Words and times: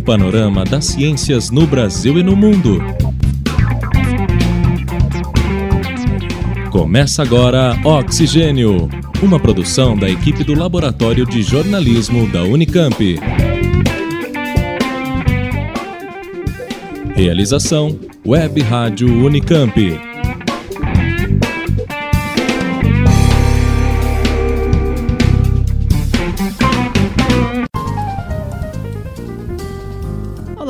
Um 0.00 0.02
panorama 0.02 0.64
das 0.64 0.86
ciências 0.86 1.50
no 1.50 1.66
Brasil 1.66 2.18
e 2.18 2.22
no 2.22 2.34
mundo. 2.34 2.82
Começa 6.70 7.22
agora 7.22 7.78
Oxigênio, 7.84 8.88
uma 9.22 9.38
produção 9.38 9.94
da 9.94 10.08
equipe 10.08 10.42
do 10.42 10.54
Laboratório 10.54 11.26
de 11.26 11.42
Jornalismo 11.42 12.26
da 12.28 12.42
Unicamp. 12.42 13.20
Realização 17.14 18.00
Web 18.26 18.62
Rádio 18.62 19.06
Unicamp. 19.22 20.09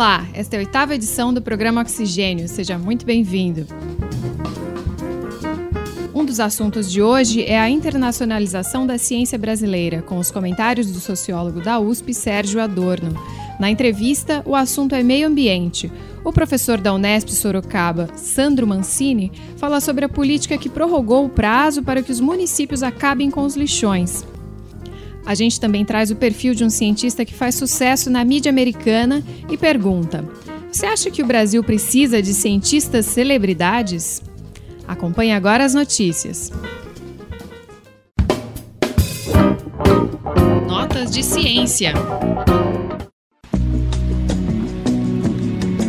Olá, 0.01 0.27
esta 0.33 0.57
é 0.57 0.59
a 0.59 0.61
oitava 0.61 0.95
edição 0.95 1.31
do 1.31 1.43
programa 1.43 1.83
Oxigênio. 1.83 2.49
Seja 2.49 2.79
muito 2.79 3.05
bem-vindo. 3.05 3.67
Um 6.15 6.25
dos 6.25 6.41
assuntos 6.41 6.91
de 6.91 7.03
hoje 7.03 7.45
é 7.45 7.61
a 7.61 7.69
internacionalização 7.69 8.87
da 8.87 8.97
ciência 8.97 9.39
brasileira, 9.39 10.01
com 10.01 10.19
os 10.19 10.31
comentários 10.31 10.91
do 10.91 10.99
sociólogo 11.01 11.61
da 11.61 11.79
USP, 11.79 12.15
Sérgio 12.15 12.63
Adorno. 12.63 13.13
Na 13.61 13.71
entrevista, 13.71 14.43
o 14.47 14.57
assunto 14.57 14.95
é 14.95 15.03
meio 15.03 15.29
ambiente. 15.29 15.93
O 16.25 16.33
professor 16.33 16.80
da 16.80 16.95
Unesp 16.95 17.29
Sorocaba, 17.29 18.09
Sandro 18.17 18.67
Mancini, 18.67 19.30
fala 19.59 19.83
sobre 19.83 20.07
a 20.07 20.09
política 20.09 20.57
que 20.57 20.71
prorrogou 20.71 21.27
o 21.27 21.29
prazo 21.29 21.83
para 21.83 22.03
que 22.03 22.11
os 22.11 22.21
municípios 22.21 22.83
acabem 22.83 23.30
com 23.30 23.45
os 23.45 23.55
lixões. 23.55 24.25
A 25.24 25.34
gente 25.34 25.60
também 25.60 25.84
traz 25.84 26.10
o 26.10 26.16
perfil 26.16 26.55
de 26.55 26.65
um 26.65 26.70
cientista 26.70 27.24
que 27.24 27.34
faz 27.34 27.55
sucesso 27.55 28.10
na 28.10 28.24
mídia 28.24 28.51
americana 28.51 29.23
e 29.51 29.57
pergunta: 29.57 30.24
Você 30.71 30.87
acha 30.87 31.10
que 31.10 31.23
o 31.23 31.27
Brasil 31.27 31.62
precisa 31.62 32.23
de 32.23 32.32
cientistas 32.35 33.07
celebridades? 33.07 34.23
Acompanhe 34.88 35.32
agora 35.32 35.65
as 35.65 35.74
notícias. 35.74 36.51
Notas 40.66 41.10
de 41.10 41.23
ciência. 41.23 41.93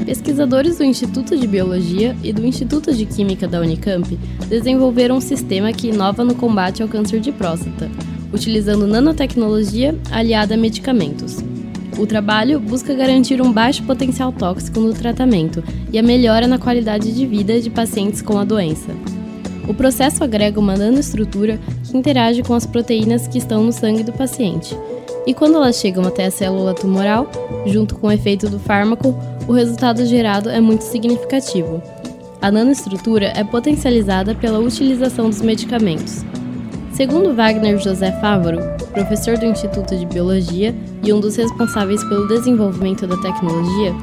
Pesquisadores 0.05 0.77
do 0.77 0.83
Instituto 0.83 1.37
de 1.37 1.47
Biologia 1.47 2.15
e 2.21 2.33
do 2.33 2.45
Instituto 2.45 2.93
de 2.93 3.05
Química 3.05 3.47
da 3.47 3.61
Unicamp 3.61 4.07
desenvolveram 4.47 5.17
um 5.17 5.21
sistema 5.21 5.71
que 5.71 5.87
inova 5.87 6.23
no 6.23 6.35
combate 6.35 6.83
ao 6.83 6.89
câncer 6.89 7.21
de 7.21 7.31
próstata 7.31 7.89
utilizando 8.33 8.87
nanotecnologia 8.87 9.95
aliada 10.11 10.55
a 10.55 10.57
medicamentos. 10.57 11.37
O 11.97 12.07
trabalho 12.07 12.59
busca 12.59 12.93
garantir 12.93 13.41
um 13.41 13.51
baixo 13.51 13.83
potencial 13.83 14.31
tóxico 14.31 14.79
no 14.79 14.93
tratamento 14.93 15.63
e 15.91 15.99
a 15.99 16.03
melhora 16.03 16.47
na 16.47 16.57
qualidade 16.57 17.11
de 17.11 17.25
vida 17.27 17.59
de 17.59 17.69
pacientes 17.69 18.21
com 18.21 18.37
a 18.37 18.43
doença. 18.43 18.91
O 19.67 19.73
processo 19.73 20.23
agrega 20.23 20.59
uma 20.59 20.75
nanoestrutura 20.75 21.59
que 21.83 21.95
interage 21.95 22.41
com 22.41 22.53
as 22.53 22.65
proteínas 22.65 23.27
que 23.27 23.37
estão 23.37 23.63
no 23.63 23.71
sangue 23.71 24.03
do 24.03 24.11
paciente. 24.11 24.75
E 25.27 25.33
quando 25.33 25.55
elas 25.55 25.75
chegam 25.75 26.03
até 26.03 26.25
a 26.25 26.31
célula 26.31 26.73
tumoral, 26.73 27.29
junto 27.67 27.95
com 27.95 28.07
o 28.07 28.11
efeito 28.11 28.49
do 28.49 28.57
fármaco, 28.57 29.15
o 29.47 29.53
resultado 29.53 30.05
gerado 30.05 30.49
é 30.49 30.59
muito 30.59 30.81
significativo. 30.81 31.81
A 32.41 32.49
nanoestrutura 32.49 33.27
é 33.35 33.43
potencializada 33.43 34.33
pela 34.33 34.59
utilização 34.59 35.29
dos 35.29 35.41
medicamentos. 35.41 36.25
Segundo 36.93 37.33
Wagner 37.33 37.79
José 37.79 38.11
Fávaro, 38.19 38.59
professor 38.93 39.37
do 39.37 39.45
Instituto 39.45 39.97
de 39.97 40.05
Biologia 40.05 40.75
e 41.03 41.11
um 41.11 41.19
dos 41.19 41.35
responsáveis 41.35 42.03
pelo 42.03 42.27
desenvolvimento 42.27 43.07
da 43.07 43.17
tecnologia, 43.17 43.93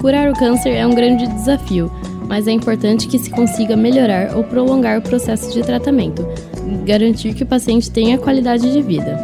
curar 0.00 0.30
o 0.30 0.34
câncer 0.34 0.70
é 0.70 0.86
um 0.86 0.94
grande 0.94 1.26
desafio, 1.26 1.90
mas 2.28 2.46
é 2.48 2.52
importante 2.52 3.08
que 3.08 3.18
se 3.18 3.30
consiga 3.30 3.76
melhorar 3.76 4.36
ou 4.36 4.44
prolongar 4.44 4.98
o 4.98 5.02
processo 5.02 5.52
de 5.52 5.62
tratamento 5.62 6.26
garantir 6.84 7.34
que 7.34 7.42
o 7.42 7.46
paciente 7.46 7.90
tenha 7.90 8.18
qualidade 8.18 8.72
de 8.72 8.82
vida. 8.82 9.18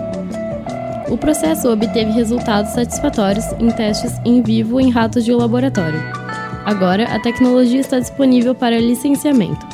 O 1.09 1.17
processo 1.17 1.69
obteve 1.69 2.11
resultados 2.11 2.73
satisfatórios 2.73 3.45
em 3.59 3.71
testes 3.71 4.13
em 4.25 4.43
vivo 4.43 4.81
em 4.81 4.91
ratos 4.91 5.25
de 5.25 5.33
laboratório. 5.33 6.01
Agora, 6.65 7.05
a 7.05 7.21
tecnologia 7.21 7.81
está 7.81 7.99
disponível 7.99 8.55
para 8.55 8.79
licenciamento. 8.79 9.72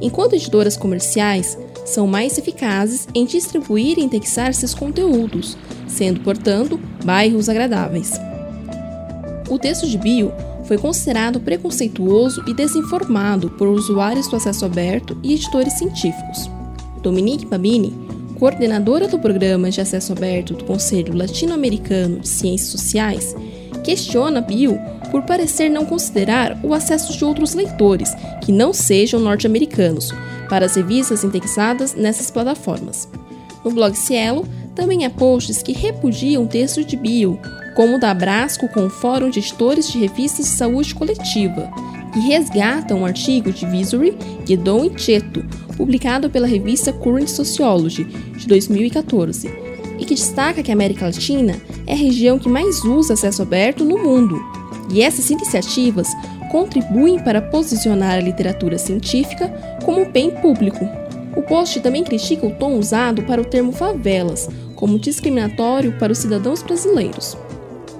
Enquanto 0.00 0.34
editoras 0.34 0.76
comerciais 0.76 1.56
são 1.84 2.06
mais 2.06 2.36
eficazes 2.36 3.08
em 3.14 3.24
distribuir 3.24 3.98
e 3.98 4.02
indexar 4.02 4.52
seus 4.52 4.74
conteúdos, 4.74 5.56
sendo, 5.86 6.20
portanto, 6.20 6.78
bairros 7.04 7.48
agradáveis. 7.48 8.12
O 9.48 9.58
texto 9.58 9.86
de 9.86 9.96
Bio 9.96 10.32
foi 10.64 10.76
considerado 10.76 11.40
preconceituoso 11.40 12.42
e 12.48 12.52
desinformado 12.52 13.50
por 13.50 13.68
usuários 13.68 14.28
do 14.28 14.36
acesso 14.36 14.64
aberto 14.64 15.16
e 15.22 15.34
editores 15.34 15.74
científicos. 15.74 16.50
Dominique 17.00 17.46
Babini 17.46 18.06
coordenadora 18.38 19.08
do 19.08 19.18
Programa 19.18 19.70
de 19.70 19.80
Acesso 19.80 20.12
Aberto 20.12 20.54
do 20.54 20.64
Conselho 20.64 21.16
Latino-Americano 21.16 22.20
de 22.20 22.28
Ciências 22.28 22.70
Sociais, 22.70 23.34
questiona 23.82 24.40
Bill 24.40 24.78
por 25.16 25.22
parecer 25.22 25.70
não 25.70 25.86
considerar 25.86 26.60
o 26.62 26.74
acesso 26.74 27.16
de 27.16 27.24
outros 27.24 27.54
leitores, 27.54 28.14
que 28.44 28.52
não 28.52 28.74
sejam 28.74 29.18
norte-americanos, 29.18 30.12
para 30.46 30.66
as 30.66 30.76
revistas 30.76 31.24
indexadas 31.24 31.94
nessas 31.94 32.30
plataformas. 32.30 33.08
No 33.64 33.70
blog 33.70 33.94
Cielo, 33.94 34.46
também 34.74 35.06
há 35.06 35.10
posts 35.10 35.62
que 35.62 35.72
repudiam 35.72 36.44
o 36.44 36.46
texto 36.46 36.84
de 36.84 36.98
Bill, 36.98 37.40
como 37.74 37.96
o 37.96 37.98
da 37.98 38.10
Abrasco 38.10 38.68
com 38.68 38.84
o 38.84 38.90
Fórum 38.90 39.30
de 39.30 39.38
Editores 39.38 39.90
de 39.90 39.98
Revistas 39.98 40.44
de 40.44 40.52
Saúde 40.52 40.94
Coletiva, 40.94 41.70
que 42.12 42.20
resgatam 42.20 42.98
um 42.98 43.06
artigo 43.06 43.50
de 43.50 43.64
Visory, 43.64 44.14
Guedon 44.44 44.84
e 44.84 44.98
Cheto, 44.98 45.42
publicado 45.78 46.28
pela 46.28 46.46
revista 46.46 46.92
Current 46.92 47.28
Sociology, 47.28 48.04
de 48.36 48.46
2014, 48.46 49.48
e 49.98 50.04
que 50.04 50.14
destaca 50.14 50.62
que 50.62 50.70
a 50.70 50.74
América 50.74 51.06
Latina 51.06 51.56
é 51.86 51.94
a 51.94 51.96
região 51.96 52.38
que 52.38 52.50
mais 52.50 52.84
usa 52.84 53.14
acesso 53.14 53.40
aberto 53.40 53.82
no 53.82 53.96
mundo. 53.96 54.65
E 54.90 55.02
essas 55.02 55.30
iniciativas 55.30 56.08
contribuem 56.50 57.18
para 57.18 57.42
posicionar 57.42 58.14
a 58.16 58.20
literatura 58.20 58.78
científica 58.78 59.48
como 59.84 60.02
um 60.02 60.10
bem 60.10 60.30
público. 60.30 60.88
O 61.36 61.42
post 61.42 61.80
também 61.80 62.02
critica 62.02 62.46
o 62.46 62.50
tom 62.50 62.78
usado 62.78 63.22
para 63.22 63.40
o 63.40 63.44
termo 63.44 63.72
favelas, 63.72 64.48
como 64.74 64.98
discriminatório 64.98 65.92
para 65.98 66.12
os 66.12 66.18
cidadãos 66.18 66.62
brasileiros. 66.62 67.36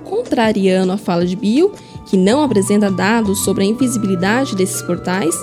Contrariando 0.05 0.93
a 0.93 0.97
fala 0.97 1.27
de 1.27 1.37
Bill, 1.37 1.73
que 2.07 2.17
não 2.17 2.43
apresenta 2.43 2.91
dados 2.91 3.45
sobre 3.45 3.65
a 3.65 3.67
invisibilidade 3.67 4.55
desses 4.55 4.81
portais, 4.83 5.35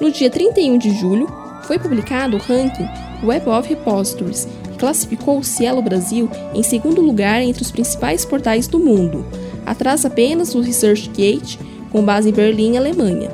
no 0.00 0.10
dia 0.10 0.30
31 0.30 0.78
de 0.78 0.94
julho, 0.98 1.26
foi 1.64 1.78
publicado 1.78 2.36
o 2.36 2.40
ranking 2.40 2.88
Web 3.24 3.48
of 3.48 3.68
Repositories, 3.68 4.46
que 4.64 4.78
classificou 4.78 5.38
o 5.38 5.44
Cielo 5.44 5.80
Brasil 5.80 6.28
em 6.54 6.62
segundo 6.62 7.00
lugar 7.00 7.40
entre 7.40 7.62
os 7.62 7.70
principais 7.70 8.24
portais 8.24 8.66
do 8.66 8.78
mundo, 8.78 9.24
atrás 9.66 10.04
apenas 10.04 10.52
do 10.52 10.60
ResearchGate, 10.60 11.58
com 11.90 12.04
base 12.04 12.30
em 12.30 12.32
Berlim, 12.32 12.76
Alemanha. 12.76 13.30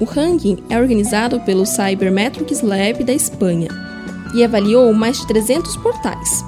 O 0.00 0.04
ranking 0.04 0.58
é 0.68 0.78
organizado 0.78 1.40
pelo 1.40 1.64
Cybermetrics 1.64 2.62
Lab 2.62 3.04
da 3.04 3.12
Espanha 3.12 3.68
e 4.34 4.42
avaliou 4.42 4.92
mais 4.92 5.20
de 5.20 5.26
300 5.26 5.76
portais. 5.76 6.44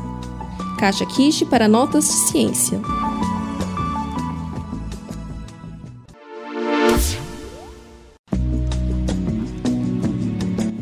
Caixa 0.78 1.06
Kish 1.06 1.44
para 1.44 1.68
notas 1.68 2.04
de 2.04 2.12
ciência. 2.30 2.80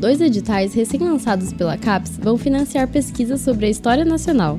Dois 0.05 0.21
editais 0.21 0.75
recém-lançados 0.75 1.53
pela 1.53 1.79
CAPES 1.79 2.19
vão 2.19 2.37
financiar 2.37 2.87
pesquisas 2.89 3.41
sobre 3.41 3.67
a 3.67 3.71
história 3.71 4.05
nacional, 4.05 4.59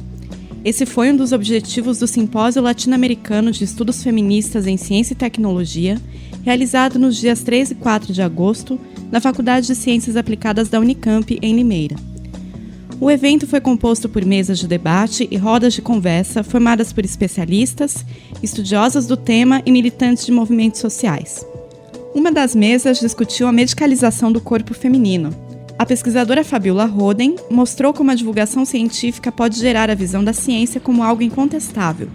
Esse 0.64 0.86
foi 0.86 1.12
um 1.12 1.16
dos 1.16 1.32
objetivos 1.32 1.98
do 1.98 2.08
Simpósio 2.08 2.62
Latino-Americano 2.62 3.52
de 3.52 3.64
Estudos 3.64 4.04
Feministas 4.04 4.68
em 4.68 4.76
Ciência 4.76 5.14
e 5.14 5.18
Tecnologia, 5.18 5.98
realizado 6.44 7.00
nos 7.00 7.16
dias 7.16 7.42
3 7.42 7.72
e 7.72 7.76
4 7.76 8.12
de 8.12 8.22
agosto, 8.22 8.78
na 9.10 9.22
Faculdade 9.22 9.68
de 9.68 9.76
Ciências 9.76 10.18
Aplicadas 10.18 10.68
da 10.68 10.80
Unicamp, 10.80 11.40
em 11.42 11.56
Limeira. 11.56 11.96
O 13.00 13.10
evento 13.10 13.48
foi 13.48 13.62
composto 13.62 14.10
por 14.10 14.26
mesas 14.26 14.60
de 14.60 14.68
debate 14.68 15.26
e 15.32 15.38
rodas 15.38 15.74
de 15.74 15.82
conversa 15.82 16.44
formadas 16.44 16.92
por 16.92 17.06
especialistas, 17.06 18.04
estudiosas 18.44 19.08
do 19.08 19.16
tema 19.16 19.62
e 19.66 19.72
militantes 19.72 20.26
de 20.26 20.34
movimentos 20.34 20.82
sociais. 20.82 21.46
Uma 22.14 22.32
das 22.32 22.56
mesas 22.56 23.00
discutiu 23.00 23.48
a 23.48 23.54
medicalização 23.54 24.32
do 24.32 24.42
corpo 24.42 24.74
feminino, 24.74 25.47
a 25.78 25.86
pesquisadora 25.86 26.44
Fabiola 26.44 26.86
Roden 26.86 27.36
mostrou 27.52 27.94
como 27.94 28.10
a 28.10 28.16
divulgação 28.16 28.66
científica 28.66 29.32
pode 29.32 29.60
gerar 29.60 29.90
a 29.90 29.96
visão 29.96 30.24
da 30.24 30.34
ciência 30.34 30.82
como 30.82 31.04
algo 31.04 31.22
incontestável 31.22 32.10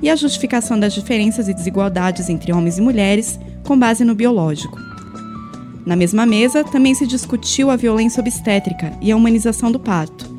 e 0.00 0.08
a 0.08 0.16
justificação 0.16 0.78
das 0.78 0.94
diferenças 0.94 1.48
e 1.48 1.54
desigualdades 1.54 2.28
entre 2.28 2.52
homens 2.52 2.78
e 2.78 2.80
mulheres 2.80 3.38
com 3.62 3.78
base 3.78 4.04
no 4.04 4.14
biológico. 4.14 4.78
Na 5.84 5.96
mesma 5.96 6.24
mesa, 6.24 6.64
também 6.64 6.94
se 6.94 7.06
discutiu 7.06 7.70
a 7.70 7.76
violência 7.76 8.20
obstétrica 8.20 8.92
e 9.02 9.12
a 9.12 9.16
humanização 9.16 9.70
do 9.70 9.78
parto. 9.78 10.32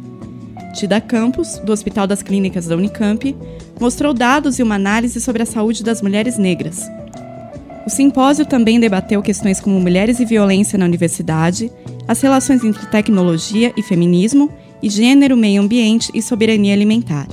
Tida 0.74 1.00
Campos, 1.00 1.60
do 1.60 1.72
Hospital 1.72 2.08
das 2.08 2.24
Clínicas 2.24 2.66
da 2.66 2.76
Unicamp, 2.76 3.36
mostrou 3.80 4.14
dados 4.14 4.58
e 4.58 4.64
uma 4.64 4.76
análise 4.76 5.22
sobre 5.22 5.44
a 5.44 5.46
saúde 5.46 5.84
das 5.84 6.02
mulheres 6.02 6.38
negras. 6.38 6.90
O 7.86 7.90
simpósio 7.90 8.46
também 8.46 8.80
debateu 8.80 9.22
questões 9.22 9.60
como 9.60 9.80
mulheres 9.80 10.20
e 10.20 10.26
violência 10.26 10.78
na 10.78 10.86
universidade 10.86 11.72
as 12.08 12.22
relações 12.22 12.64
entre 12.64 12.86
tecnologia 12.88 13.74
e 13.76 13.84
feminismo, 13.84 14.52
e 14.82 14.90
gênero, 14.90 15.36
meio 15.36 15.62
ambiente 15.62 16.12
e 16.14 16.22
soberania 16.22 16.74
alimentar. 16.74 17.28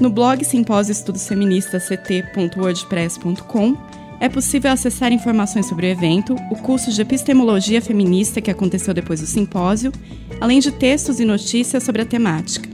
No 0.00 0.10
blog 0.10 0.44
Simpósio 0.44 0.92
Estudos 0.92 1.26
Feministas 1.26 1.88
ct.wordpress.com 1.88 3.76
é 4.20 4.28
possível 4.28 4.72
acessar 4.72 5.12
informações 5.12 5.66
sobre 5.66 5.86
o 5.86 5.90
evento, 5.90 6.34
o 6.50 6.56
curso 6.56 6.90
de 6.90 7.00
epistemologia 7.00 7.80
feminista 7.80 8.40
que 8.40 8.50
aconteceu 8.50 8.92
depois 8.92 9.20
do 9.20 9.26
simpósio, 9.26 9.92
além 10.40 10.58
de 10.58 10.72
textos 10.72 11.20
e 11.20 11.24
notícias 11.24 11.84
sobre 11.84 12.02
a 12.02 12.06
temática. 12.06 12.68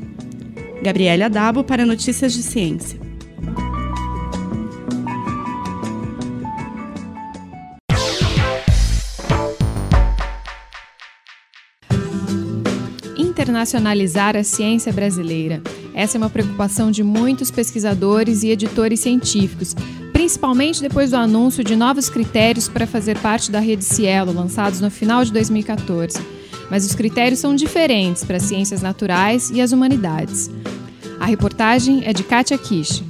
Gabriele 0.83 1.23
Adabo 1.23 1.63
para 1.63 1.85
Notícias 1.85 2.33
de 2.33 2.43
Ciência. 2.43 3.04
Internacionalizar 13.45 14.37
a 14.37 14.43
ciência 14.43 14.91
brasileira. 14.91 15.63
Essa 15.93 16.17
é 16.17 16.19
uma 16.19 16.31
preocupação 16.31 16.91
de 16.91 17.03
muitos 17.03 17.51
pesquisadores 17.51 18.43
e 18.43 18.49
editores 18.49 19.01
científicos, 19.01 19.77
principalmente 20.13 20.81
depois 20.81 21.11
do 21.11 21.17
anúncio 21.17 21.63
de 21.63 21.77
novos 21.77 22.09
critérios 22.09 22.69
para 22.69 22.87
fazer 22.87 23.19
parte 23.19 23.51
da 23.51 23.61
rede 23.61 23.85
Cielo, 23.85 24.33
lançados 24.33 24.81
no 24.81 24.91
final 24.91 25.23
de 25.25 25.33
2014. 25.33 26.19
Mas 26.71 26.87
os 26.87 26.95
critérios 26.95 27.39
são 27.39 27.55
diferentes 27.55 28.25
para 28.25 28.39
as 28.39 28.45
ciências 28.45 28.81
naturais 28.81 29.51
e 29.51 29.61
as 29.61 29.73
humanidades. 29.73 30.51
A 31.21 31.27
reportagem 31.27 32.03
é 32.07 32.15
de 32.15 32.23
Kátia 32.23 32.57
Kish. 32.57 33.05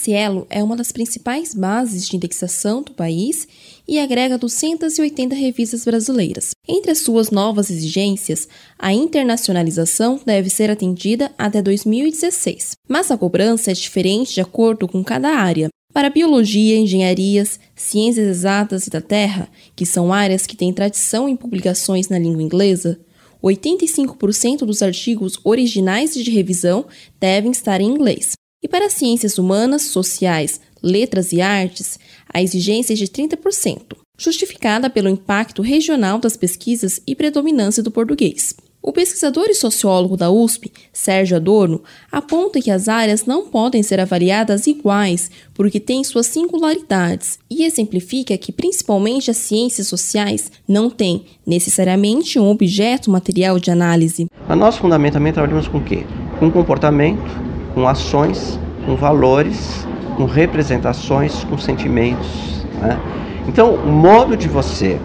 Cielo 0.00 0.46
é 0.48 0.64
uma 0.64 0.76
das 0.76 0.90
principais 0.90 1.54
bases 1.54 2.08
de 2.08 2.16
indexação 2.16 2.82
do 2.82 2.92
país 2.92 3.46
e 3.86 3.98
agrega 3.98 4.38
280 4.38 5.34
revistas 5.34 5.84
brasileiras. 5.84 6.50
Entre 6.66 6.90
as 6.90 7.00
suas 7.00 7.30
novas 7.30 7.70
exigências, 7.70 8.48
a 8.78 8.94
internacionalização 8.94 10.18
deve 10.24 10.48
ser 10.48 10.70
atendida 10.70 11.30
até 11.36 11.60
2016, 11.60 12.72
mas 12.88 13.10
a 13.10 13.18
cobrança 13.18 13.70
é 13.70 13.74
diferente 13.74 14.34
de 14.34 14.40
acordo 14.40 14.88
com 14.88 15.04
cada 15.04 15.28
área. 15.28 15.68
Para 15.92 16.08
biologia, 16.08 16.78
engenharias, 16.78 17.60
ciências 17.74 18.26
exatas 18.26 18.86
e 18.86 18.90
da 18.90 19.00
terra, 19.00 19.48
que 19.76 19.84
são 19.84 20.12
áreas 20.12 20.46
que 20.46 20.56
têm 20.56 20.72
tradição 20.72 21.28
em 21.28 21.36
publicações 21.36 22.08
na 22.08 22.18
língua 22.18 22.42
inglesa, 22.42 22.98
85% 23.42 24.58
dos 24.58 24.82
artigos 24.82 25.38
originais 25.44 26.14
de 26.14 26.30
revisão 26.30 26.86
devem 27.18 27.50
estar 27.50 27.80
em 27.80 27.88
inglês. 27.88 28.32
E 28.62 28.68
para 28.68 28.90
ciências 28.90 29.38
humanas, 29.38 29.86
sociais, 29.86 30.60
letras 30.82 31.32
e 31.32 31.40
artes, 31.40 31.98
a 32.32 32.42
exigência 32.42 32.92
é 32.92 32.96
de 32.96 33.06
30%, 33.06 33.96
justificada 34.18 34.90
pelo 34.90 35.08
impacto 35.08 35.62
regional 35.62 36.18
das 36.18 36.36
pesquisas 36.36 37.00
e 37.06 37.14
predominância 37.14 37.82
do 37.82 37.90
português. 37.90 38.54
O 38.82 38.92
pesquisador 38.92 39.46
e 39.48 39.54
sociólogo 39.54 40.16
da 40.16 40.30
USP, 40.30 40.72
Sérgio 40.92 41.36
Adorno, 41.36 41.82
aponta 42.12 42.60
que 42.60 42.70
as 42.70 42.88
áreas 42.88 43.24
não 43.24 43.46
podem 43.46 43.82
ser 43.82 43.98
avaliadas 43.98 44.66
iguais 44.66 45.30
porque 45.54 45.80
têm 45.80 46.04
suas 46.04 46.26
singularidades 46.26 47.38
e 47.50 47.64
exemplifica 47.64 48.36
que, 48.36 48.52
principalmente 48.52 49.30
as 49.30 49.36
ciências 49.38 49.86
sociais, 49.86 50.50
não 50.66 50.90
têm 50.90 51.24
necessariamente 51.46 52.38
um 52.38 52.48
objeto 52.48 53.10
material 53.10 53.58
de 53.58 53.70
análise. 53.70 54.26
A 54.48 54.56
nosso 54.56 54.80
fundamentamento 54.80 55.34
trabalhamos 55.34 55.68
com 55.68 55.78
o 55.78 55.84
quê? 55.84 56.04
Com 56.38 56.50
comportamento, 56.50 57.49
com 57.74 57.86
ações, 57.86 58.58
com 58.86 58.96
valores, 58.96 59.86
com 60.16 60.24
representações, 60.24 61.44
com 61.44 61.58
sentimentos. 61.58 62.64
Né? 62.80 62.98
Então, 63.46 63.74
o 63.74 63.90
modo 63.90 64.36
de 64.36 64.48
você 64.48 64.98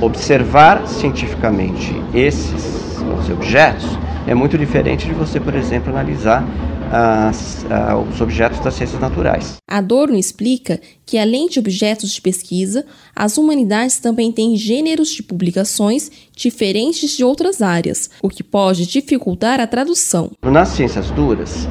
observar 0.00 0.86
cientificamente 0.86 1.94
esses 2.12 2.84
objetos 3.30 3.86
é 4.26 4.34
muito 4.34 4.56
diferente 4.56 5.06
de 5.06 5.12
você, 5.12 5.38
por 5.38 5.54
exemplo, 5.54 5.90
analisar 5.90 6.44
as, 6.90 7.64
os 8.10 8.20
objetos 8.20 8.60
das 8.60 8.74
ciências 8.74 9.00
naturais. 9.00 9.56
Adorno 9.68 10.16
explica 10.16 10.80
que, 11.04 11.18
além 11.18 11.48
de 11.48 11.58
objetos 11.58 12.10
de 12.10 12.20
pesquisa, 12.20 12.84
as 13.14 13.36
humanidades 13.36 13.98
também 13.98 14.30
têm 14.30 14.56
gêneros 14.56 15.10
de 15.10 15.22
publicações 15.22 16.10
diferentes 16.36 17.16
de 17.16 17.24
outras 17.24 17.60
áreas, 17.60 18.10
o 18.22 18.28
que 18.28 18.42
pode 18.42 18.86
dificultar 18.86 19.60
a 19.60 19.66
tradução. 19.66 20.30
Nas 20.42 20.68
ciências 20.68 21.10
duras, 21.10 21.68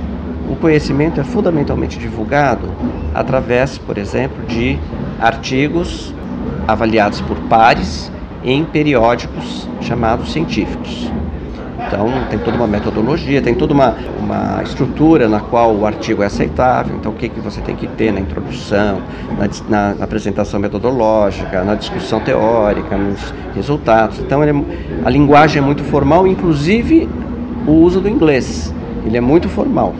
o 0.49 0.55
conhecimento 0.55 1.19
é 1.19 1.23
fundamentalmente 1.23 1.97
divulgado 1.97 2.69
através, 3.13 3.77
por 3.77 3.97
exemplo, 3.97 4.45
de 4.45 4.77
artigos 5.19 6.13
avaliados 6.67 7.21
por 7.21 7.37
pares 7.49 8.11
em 8.43 8.63
periódicos 8.65 9.67
chamados 9.81 10.31
científicos. 10.31 11.11
Então, 11.87 12.07
tem 12.29 12.39
toda 12.39 12.57
uma 12.57 12.65
metodologia, 12.65 13.41
tem 13.41 13.53
toda 13.53 13.73
uma, 13.73 13.95
uma 14.17 14.63
estrutura 14.63 15.27
na 15.27 15.39
qual 15.39 15.75
o 15.75 15.85
artigo 15.85 16.23
é 16.23 16.25
aceitável. 16.25 16.95
Então, 16.95 17.11
o 17.11 17.15
que, 17.15 17.29
que 17.29 17.39
você 17.39 17.61
tem 17.61 17.75
que 17.75 17.87
ter 17.87 18.11
na 18.11 18.19
introdução, 18.19 19.01
na, 19.37 19.49
na, 19.69 19.95
na 19.95 20.03
apresentação 20.03 20.59
metodológica, 20.59 21.63
na 21.63 21.75
discussão 21.75 22.19
teórica, 22.19 22.97
nos 22.97 23.33
resultados. 23.53 24.19
Então, 24.19 24.41
é, 24.43 24.51
a 25.05 25.09
linguagem 25.09 25.61
é 25.61 25.65
muito 25.65 25.83
formal, 25.83 26.25
inclusive 26.25 27.07
o 27.67 27.71
uso 27.71 27.99
do 27.99 28.09
inglês. 28.09 28.73
Ele 29.05 29.17
é 29.17 29.21
muito 29.21 29.49
formal. 29.49 29.93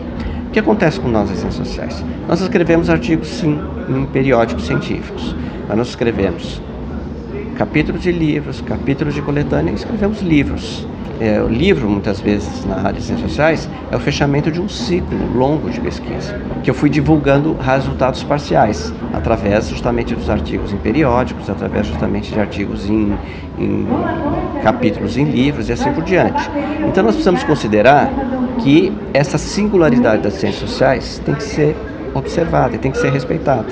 Que 0.54 0.60
acontece 0.60 1.00
com 1.00 1.08
nós, 1.08 1.28
as 1.32 1.38
ciências 1.38 1.66
sociais? 1.66 2.04
Nós 2.28 2.40
escrevemos 2.40 2.88
artigos, 2.88 3.26
sim, 3.26 3.58
em 3.88 4.06
periódicos 4.06 4.64
científicos. 4.64 5.34
Mas 5.66 5.76
nós 5.76 5.88
escrevemos 5.88 6.62
capítulos 7.56 8.02
de 8.02 8.12
livros, 8.12 8.60
capítulos 8.60 9.14
de 9.14 9.20
coletânea, 9.20 9.72
escrevemos 9.72 10.22
livros. 10.22 10.86
É, 11.20 11.40
o 11.40 11.48
livro, 11.48 11.88
muitas 11.88 12.20
vezes, 12.20 12.64
na 12.64 12.76
área 12.76 12.94
de 12.94 13.02
ciências 13.02 13.30
sociais, 13.30 13.68
é 13.90 13.96
o 13.96 14.00
fechamento 14.00 14.50
de 14.50 14.60
um 14.60 14.68
ciclo 14.68 15.16
longo 15.32 15.70
de 15.70 15.80
pesquisa, 15.80 16.34
que 16.62 16.68
eu 16.68 16.74
fui 16.74 16.90
divulgando 16.90 17.54
resultados 17.54 18.24
parciais, 18.24 18.92
através 19.12 19.68
justamente 19.68 20.14
dos 20.14 20.28
artigos 20.28 20.72
em 20.72 20.76
periódicos, 20.76 21.48
através 21.48 21.86
justamente 21.86 22.32
de 22.32 22.40
artigos 22.40 22.88
em, 22.90 23.12
em 23.58 23.86
capítulos 24.62 25.16
em 25.16 25.24
livros 25.24 25.68
e 25.68 25.72
assim 25.72 25.92
por 25.92 26.02
diante. 26.02 26.50
Então, 26.88 27.04
nós 27.04 27.14
precisamos 27.14 27.44
considerar 27.44 28.10
que 28.58 28.92
essa 29.12 29.38
singularidade 29.38 30.22
das 30.22 30.34
ciências 30.34 30.68
sociais 30.68 31.22
tem 31.24 31.34
que 31.34 31.44
ser 31.44 31.76
observada 32.12 32.74
e 32.74 32.78
tem 32.78 32.90
que 32.90 32.98
ser 32.98 33.10
respeitada. 33.10 33.66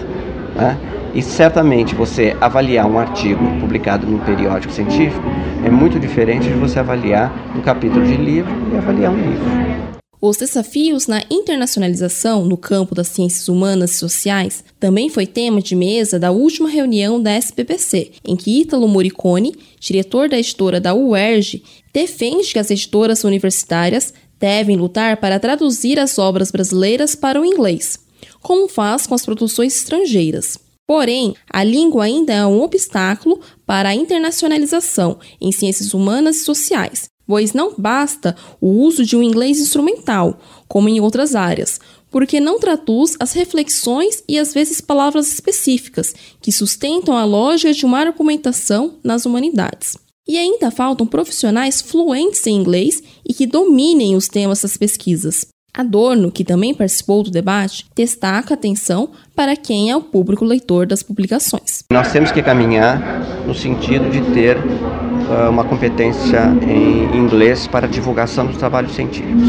Né? 0.55 0.77
E 1.15 1.23
certamente 1.23 1.95
você 1.95 2.37
avaliar 2.41 2.87
um 2.87 2.99
artigo 2.99 3.45
publicado 3.61 4.07
num 4.07 4.19
periódico 4.19 4.73
científico 4.73 5.23
é 5.65 5.71
muito 5.71 6.01
diferente 6.01 6.49
de 6.49 6.55
você 6.55 6.79
avaliar 6.79 7.33
um 7.57 7.61
capítulo 7.61 8.05
de 8.05 8.17
livro 8.17 8.51
e 8.73 8.77
avaliar 8.77 9.13
um 9.13 9.17
livro. 9.17 9.93
Os 10.25 10.37
desafios 10.37 11.09
na 11.09 11.21
internacionalização 11.29 12.45
no 12.45 12.57
campo 12.57 12.95
das 12.95 13.09
ciências 13.09 13.49
humanas 13.49 13.91
e 13.91 13.99
sociais 13.99 14.63
também 14.79 15.09
foi 15.09 15.27
tema 15.27 15.61
de 15.61 15.75
mesa 15.75 16.17
da 16.17 16.31
última 16.31 16.69
reunião 16.69 17.21
da 17.21 17.37
SPPC, 17.37 18.13
em 18.25 18.37
que 18.37 18.61
Ítalo 18.61 18.87
Moricone, 18.87 19.53
diretor 19.81 20.29
da 20.29 20.39
editora 20.39 20.81
da 20.81 20.95
UERJ, 20.95 21.65
defende 21.93 22.53
que 22.53 22.59
as 22.61 22.71
editoras 22.71 23.25
universitárias 23.25 24.15
devem 24.39 24.77
lutar 24.77 25.17
para 25.17 25.41
traduzir 25.41 25.99
as 25.99 26.17
obras 26.21 26.53
brasileiras 26.53 27.17
para 27.17 27.41
o 27.41 27.45
inglês, 27.45 27.99
como 28.43 28.69
faz 28.69 29.07
com 29.07 29.15
as 29.15 29.25
produções 29.25 29.77
estrangeiras. 29.77 30.59
Porém, 30.87 31.35
a 31.51 31.63
língua 31.63 32.05
ainda 32.05 32.33
é 32.33 32.45
um 32.45 32.61
obstáculo 32.61 33.41
para 33.65 33.91
a 33.91 33.95
internacionalização 33.95 35.19
em 35.41 35.53
ciências 35.53 35.95
humanas 35.95 36.37
e 36.37 36.45
sociais, 36.45 37.09
pois 37.27 37.53
não 37.53 37.75
basta 37.79 38.37
o 38.61 38.69
uso 38.69 39.05
de 39.05 39.17
um 39.17 39.23
inglês 39.23 39.59
instrumental, 39.61 40.39
como 40.69 40.89
em 40.89 41.01
outras 41.01 41.35
áreas, 41.35 41.81
porque 42.11 42.41
não 42.41 42.59
traduz 42.59 43.17
as 43.19 43.33
reflexões 43.33 44.23
e 44.29 44.39
às 44.39 44.53
vezes 44.53 44.83
palavras 44.83 45.33
específicas 45.33 46.15
que 46.43 46.53
sustentam 46.53 47.17
a 47.17 47.25
lógica 47.25 47.73
de 47.73 47.87
uma 47.87 48.01
argumentação 48.01 48.99
nas 49.03 49.25
humanidades. 49.25 49.97
E 50.29 50.37
ainda 50.37 50.71
faltam 50.71 51.07
profissionais 51.07 51.81
fluentes 51.81 52.47
em 52.47 52.55
inglês 52.55 53.03
e 53.27 53.33
que 53.33 53.47
dominem 53.47 54.15
os 54.15 54.29
temas 54.29 54.61
das 54.63 54.77
pesquisas. 54.77 55.47
Adorno, 55.75 56.31
que 56.31 56.45
também 56.45 56.75
participou 56.75 57.23
do 57.23 57.31
debate, 57.31 57.87
destaca 57.97 58.53
a 58.53 58.57
atenção 58.57 59.09
para 59.35 59.57
quem 59.57 59.91
é 59.91 59.97
o 59.97 60.03
público 60.03 60.45
leitor 60.45 60.85
das 60.85 61.03
publicações. 61.03 61.83
Nós 61.91 62.13
temos 62.13 62.31
que 62.31 62.43
caminhar 62.43 63.01
no 63.47 63.55
sentido 63.55 64.11
de 64.11 64.21
ter 64.35 64.59
uh, 64.59 65.49
uma 65.49 65.65
competência 65.65 66.41
em 66.61 67.17
inglês 67.17 67.67
para 67.67 67.89
divulgação 67.89 68.47
dos 68.47 68.59
trabalhos 68.59 68.95
científicos. 68.95 69.49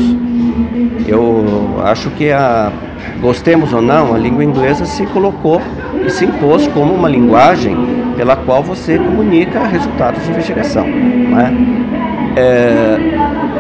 Eu 1.06 1.82
acho 1.84 2.10
que, 2.12 2.32
a, 2.32 2.72
gostemos 3.20 3.74
ou 3.74 3.82
não, 3.82 4.16
a 4.16 4.18
língua 4.18 4.46
inglesa 4.46 4.86
se 4.86 5.06
colocou 5.08 5.62
e 6.08 6.10
se 6.10 6.24
impôs 6.24 6.66
como 6.70 6.94
uma 6.94 7.10
linguagem 7.10 7.76
pela 8.16 8.38
qual 8.38 8.64
você 8.64 8.98
comunica 8.98 9.62
resultados 9.68 10.24
de 10.24 10.30
investigação. 10.30 10.88
Não 10.88 12.23
é? 12.36 12.98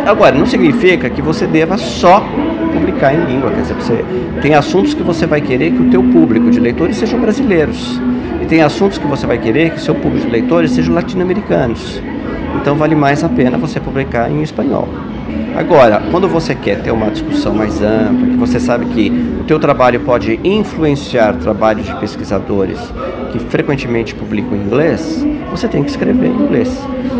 Agora, 0.05 0.35
não 0.35 0.45
significa 0.45 1.09
que 1.09 1.21
você 1.21 1.47
deva 1.47 1.77
só 1.77 2.21
publicar 2.73 3.13
em 3.13 3.25
língua, 3.25 3.51
quer 3.51 3.61
dizer, 3.61 3.75
você 3.75 4.05
tem 4.41 4.53
assuntos 4.53 4.93
que 4.93 5.03
você 5.03 5.25
vai 5.25 5.39
querer 5.39 5.71
que 5.71 5.81
o 5.81 5.89
teu 5.89 6.03
público 6.03 6.51
de 6.51 6.59
leitores 6.59 6.97
sejam 6.97 7.19
brasileiros 7.19 8.01
e 8.41 8.45
tem 8.45 8.61
assuntos 8.61 8.97
que 8.97 9.07
você 9.07 9.25
vai 9.25 9.37
querer 9.37 9.71
que 9.71 9.79
seu 9.79 9.95
público 9.95 10.25
de 10.25 10.31
leitores 10.31 10.71
sejam 10.71 10.93
latino-americanos. 10.93 12.01
Então 12.59 12.75
vale 12.75 12.95
mais 12.95 13.23
a 13.23 13.29
pena 13.29 13.57
você 13.57 13.79
publicar 13.79 14.29
em 14.29 14.41
espanhol. 14.41 14.89
Agora, 15.55 16.01
quando 16.09 16.27
você 16.27 16.55
quer 16.55 16.81
ter 16.81 16.91
uma 16.91 17.11
discussão 17.11 17.53
mais 17.53 17.81
ampla, 17.81 18.27
que 18.27 18.37
você 18.37 18.59
sabe 18.59 18.85
que 18.87 19.11
o 19.39 19.43
teu 19.43 19.59
trabalho 19.59 19.99
pode 19.99 20.39
influenciar 20.43 21.33
trabalhos 21.37 21.85
de 21.85 21.95
pesquisadores 21.99 22.79
que 23.31 23.39
frequentemente 23.39 24.15
publicam 24.15 24.55
em 24.55 24.61
inglês, 24.61 25.23
você 25.51 25.67
tem 25.67 25.83
que 25.83 25.91
escrever 25.91 26.27
em 26.27 26.43
inglês. 26.43 26.69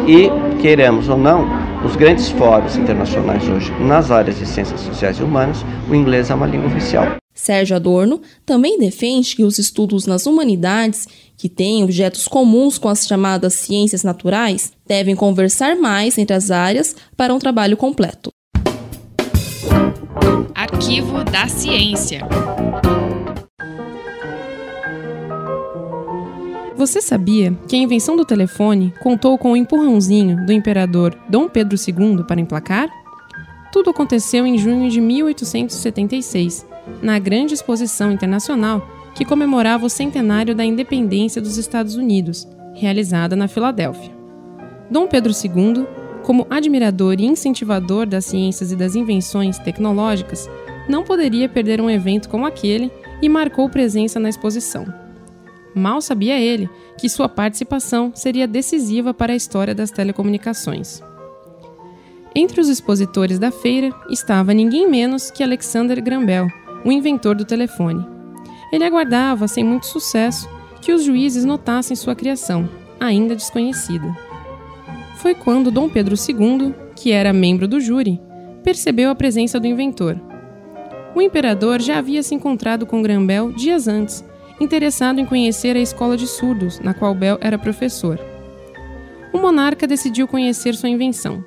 E, 0.08 0.30
queremos 0.62 1.10
ou 1.10 1.18
não, 1.18 1.48
os 1.86 1.96
grandes 1.96 2.30
fóruns 2.30 2.76
internacionais 2.76 3.48
hoje, 3.48 3.72
nas 3.80 4.10
áreas 4.10 4.40
de 4.40 4.46
ciências 4.46 4.80
sociais 4.82 5.18
e 5.20 5.24
humanas, 5.24 5.64
o 5.90 5.94
inglês 5.94 6.30
é 6.30 6.34
uma 6.34 6.48
língua 6.48 6.68
oficial. 6.68 7.18
Sérgio 7.34 7.76
Adorno 7.76 8.22
também 8.46 8.78
defende 8.78 9.36
que 9.36 9.44
os 9.44 9.58
estudos 9.58 10.06
nas 10.06 10.26
humanidades, 10.26 11.08
que 11.44 11.50
têm 11.50 11.84
objetos 11.84 12.26
comuns 12.26 12.78
com 12.78 12.88
as 12.88 13.06
chamadas 13.06 13.56
ciências 13.56 14.02
naturais, 14.02 14.72
devem 14.88 15.14
conversar 15.14 15.76
mais 15.76 16.18
entre 16.18 16.34
as 16.34 16.50
áreas 16.50 16.96
para 17.18 17.34
um 17.34 17.38
trabalho 17.38 17.76
completo. 17.76 18.32
Arquivo 20.56 21.22
da 21.26 21.50
Ciência. 21.50 22.22
Você 26.78 27.02
sabia 27.02 27.52
que 27.68 27.76
a 27.76 27.80
invenção 27.80 28.16
do 28.16 28.24
telefone 28.24 28.94
contou 29.02 29.38
com 29.38 29.52
o 29.52 29.58
empurrãozinho 29.58 30.46
do 30.46 30.54
imperador 30.54 31.14
Dom 31.28 31.50
Pedro 31.50 31.78
II 31.78 32.24
para 32.26 32.40
emplacar? 32.40 32.88
Tudo 33.70 33.90
aconteceu 33.90 34.48
em 34.48 34.58
junho 34.58 34.90
de 34.90 35.02
1876, 35.02 36.66
na 37.02 37.20
Grande 37.20 37.54
Exposição 37.54 38.14
Internacional 38.14 38.93
que 39.14 39.26
comemorava 39.26 39.86
o 39.86 39.90
centenário 39.90 40.56
da 40.56 40.66
independência 40.66 41.42
dos 41.42 41.58
Estados 41.58 41.96
Unidos, 41.96 42.48
realizada 42.74 43.36
na 43.36 43.48
Filadélfia. 43.48 44.12
Dom 44.90 45.08
Pedro 45.08 45.32
II, 45.32 45.86
como 46.24 46.48
admirador 46.50 47.20
e 47.20 47.26
incentivador 47.26 48.06
das 48.06 48.26
ciências 48.26 48.72
e 48.72 48.76
das 48.76 48.96
invenções 48.96 49.60
tecnológicas, 49.60 50.50
não 50.88 51.04
poderia 51.04 51.48
perder 51.48 51.80
um 51.80 51.90
evento 51.90 52.30
como 52.30 52.46
aquele 52.46 52.92
e 53.22 53.30
marcou 53.30 53.70
presença 53.70 54.20
na 54.20 54.30
exposição. 54.30 54.86
Mal 55.76 56.02
sabia 56.02 56.40
ele 56.40 56.70
que 56.98 57.10
sua 57.10 57.28
participação 57.28 58.12
seria 58.14 58.48
decisiva 58.48 59.14
para 59.14 59.34
a 59.34 59.36
história 59.36 59.74
das 59.74 59.92
telecomunicações. 59.92 61.02
Entre 62.36 62.60
os 62.60 62.68
expositores 62.68 63.40
da 63.40 63.52
feira 63.52 63.90
estava 64.10 64.54
ninguém 64.54 64.90
menos 64.90 65.32
que 65.32 65.44
Alexander 65.44 66.02
Graham 66.02 66.26
Bell, 66.26 66.48
o 66.84 66.92
inventor 66.92 67.36
do 67.36 67.46
telefone. 67.46 68.13
Ele 68.74 68.84
aguardava, 68.84 69.48
sem 69.48 69.64
muito 69.64 69.86
sucesso, 69.86 70.50
que 70.82 70.92
os 70.92 71.04
juízes 71.04 71.46
notassem 71.46 71.96
sua 71.96 72.16
criação, 72.16 72.68
ainda 73.00 73.36
desconhecida. 73.36 74.18
Foi 75.18 75.36
quando 75.36 75.70
Dom 75.70 75.88
Pedro 75.88 76.16
II, 76.16 76.74
que 76.96 77.12
era 77.12 77.32
membro 77.32 77.68
do 77.68 77.80
júri, 77.80 78.20
percebeu 78.64 79.12
a 79.12 79.16
presença 79.16 79.60
do 79.60 79.68
inventor. 79.68 80.20
O 81.14 81.22
imperador 81.22 81.80
já 81.80 82.00
havia 82.00 82.24
se 82.24 82.34
encontrado 82.34 82.88
com 82.88 83.04
Graham 83.04 83.28
Bell 83.28 83.52
dias 83.52 83.88
antes, 83.88 84.26
interessado 84.60 85.20
em 85.20 85.26
conhecer 85.26 85.78
a 85.78 85.80
escola 85.80 86.18
de 86.18 86.26
surdos, 86.26 86.80
na 86.80 86.96
qual 86.96 87.14
Bell 87.14 87.38
era 87.42 87.60
professor. 87.60 88.20
O 89.32 89.38
monarca 89.38 89.86
decidiu 89.86 90.28
conhecer 90.28 90.74
sua 90.74 90.90
invenção. 90.90 91.46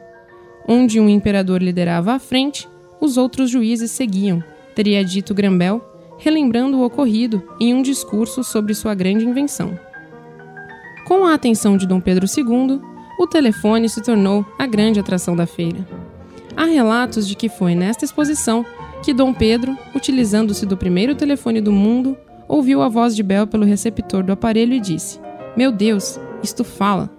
Onde 0.69 1.01
um 1.01 1.09
imperador 1.09 1.61
liderava 1.61 2.13
à 2.13 2.21
frente, 2.21 2.69
os 3.01 3.17
outros 3.17 3.51
juízes 3.51 3.91
seguiam, 3.91 4.45
teria 4.77 5.05
dito 5.05 5.35
Grambel, 5.35 5.96
relembrando 6.19 6.79
o 6.79 6.85
ocorrido 6.85 7.43
em 7.61 7.75
um 7.75 7.83
discurso 7.83 8.43
sobre 8.43 8.75
sua 8.75 8.95
grande 8.95 9.25
invenção. 9.25 9.79
Com 11.07 11.25
a 11.25 11.35
atenção 11.35 11.77
de 11.77 11.87
Dom 11.87 12.01
Pedro 12.01 12.27
II, 12.27 12.81
o 13.19 13.27
telefone 13.27 13.89
se 13.89 14.03
tornou 14.03 14.45
a 14.59 14.67
grande 14.67 15.01
atração 15.01 15.37
da 15.37 15.47
feira. 15.47 15.87
Há 16.57 16.65
relatos 16.65 17.29
de 17.29 17.35
que 17.35 17.49
foi 17.49 17.75
nesta 17.75 18.05
exposição 18.05 18.65
que 19.03 19.13
Dom 19.13 19.33
Pedro, 19.33 19.77
utilizando-se 19.95 20.67
do 20.67 20.77
primeiro 20.77 21.15
telefone 21.15 21.61
do 21.61 21.71
mundo, 21.71 22.17
ouviu 22.49 22.83
a 22.83 22.89
voz 22.89 23.15
de 23.15 23.23
Bell 23.23 23.47
pelo 23.47 23.65
receptor 23.65 24.23
do 24.23 24.33
aparelho 24.33 24.73
e 24.73 24.81
disse: 24.81 25.21
Meu 25.57 25.71
Deus, 25.71 26.19
isto 26.43 26.65
fala. 26.65 27.11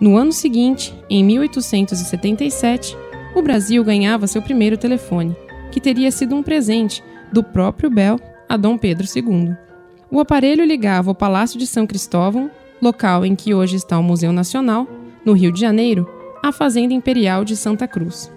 No 0.00 0.16
ano 0.16 0.32
seguinte, 0.32 0.92
em 1.08 1.24
1877, 1.24 2.96
o 3.34 3.42
Brasil 3.42 3.84
ganhava 3.84 4.26
seu 4.26 4.42
primeiro 4.42 4.76
telefone, 4.76 5.36
que 5.70 5.80
teria 5.80 6.10
sido 6.10 6.34
um 6.34 6.42
presente 6.42 7.02
do 7.32 7.42
próprio 7.42 7.88
Bell 7.88 8.18
a 8.52 8.56
Dom 8.58 8.76
Pedro 8.76 9.06
II. 9.06 9.56
O 10.10 10.20
aparelho 10.20 10.62
ligava 10.62 11.10
o 11.10 11.14
Palácio 11.14 11.58
de 11.58 11.66
São 11.66 11.86
Cristóvão, 11.86 12.50
local 12.82 13.24
em 13.24 13.34
que 13.34 13.54
hoje 13.54 13.76
está 13.76 13.98
o 13.98 14.02
Museu 14.02 14.30
Nacional, 14.30 14.86
no 15.24 15.32
Rio 15.32 15.50
de 15.50 15.58
Janeiro, 15.58 16.06
à 16.42 16.52
Fazenda 16.52 16.92
Imperial 16.92 17.46
de 17.46 17.56
Santa 17.56 17.88
Cruz. 17.88 18.30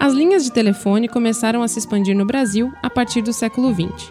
As 0.00 0.12
linhas 0.12 0.42
de 0.42 0.50
telefone 0.50 1.06
começaram 1.06 1.62
a 1.62 1.68
se 1.68 1.78
expandir 1.78 2.16
no 2.16 2.26
Brasil 2.26 2.72
a 2.82 2.90
partir 2.90 3.22
do 3.22 3.32
século 3.32 3.72
XX. 3.72 4.10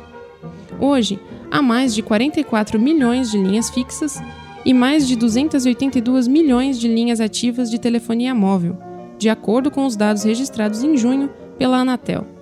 Hoje, 0.79 1.19
há 1.51 1.61
mais 1.61 1.93
de 1.93 2.01
44 2.01 2.79
milhões 2.79 3.29
de 3.29 3.37
linhas 3.37 3.69
fixas 3.69 4.23
e 4.63 4.73
mais 4.73 5.05
de 5.05 5.17
282 5.17 6.29
milhões 6.29 6.79
de 6.79 6.87
linhas 6.87 7.19
ativas 7.19 7.69
de 7.69 7.77
telefonia 7.77 8.33
móvel, 8.33 8.77
de 9.19 9.27
acordo 9.27 9.69
com 9.69 9.85
os 9.85 9.97
dados 9.97 10.23
registrados 10.23 10.81
em 10.81 10.95
junho 10.95 11.29
pela 11.57 11.79
Anatel. 11.79 12.34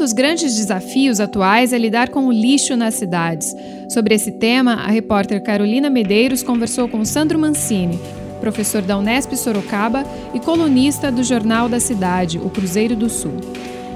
Dos 0.00 0.14
grandes 0.14 0.56
desafios 0.56 1.20
atuais 1.20 1.74
é 1.74 1.78
lidar 1.78 2.08
com 2.08 2.26
o 2.26 2.32
lixo 2.32 2.74
nas 2.74 2.94
cidades. 2.94 3.54
Sobre 3.86 4.14
esse 4.14 4.32
tema, 4.32 4.72
a 4.72 4.86
repórter 4.86 5.42
Carolina 5.42 5.90
Medeiros 5.90 6.42
conversou 6.42 6.88
com 6.88 7.04
Sandro 7.04 7.38
Mancini, 7.38 8.00
professor 8.40 8.80
da 8.80 8.96
Unesp 8.96 9.36
Sorocaba 9.36 10.02
e 10.32 10.40
colunista 10.40 11.12
do 11.12 11.22
Jornal 11.22 11.68
da 11.68 11.78
Cidade, 11.78 12.38
o 12.38 12.48
Cruzeiro 12.48 12.96
do 12.96 13.10
Sul. 13.10 13.36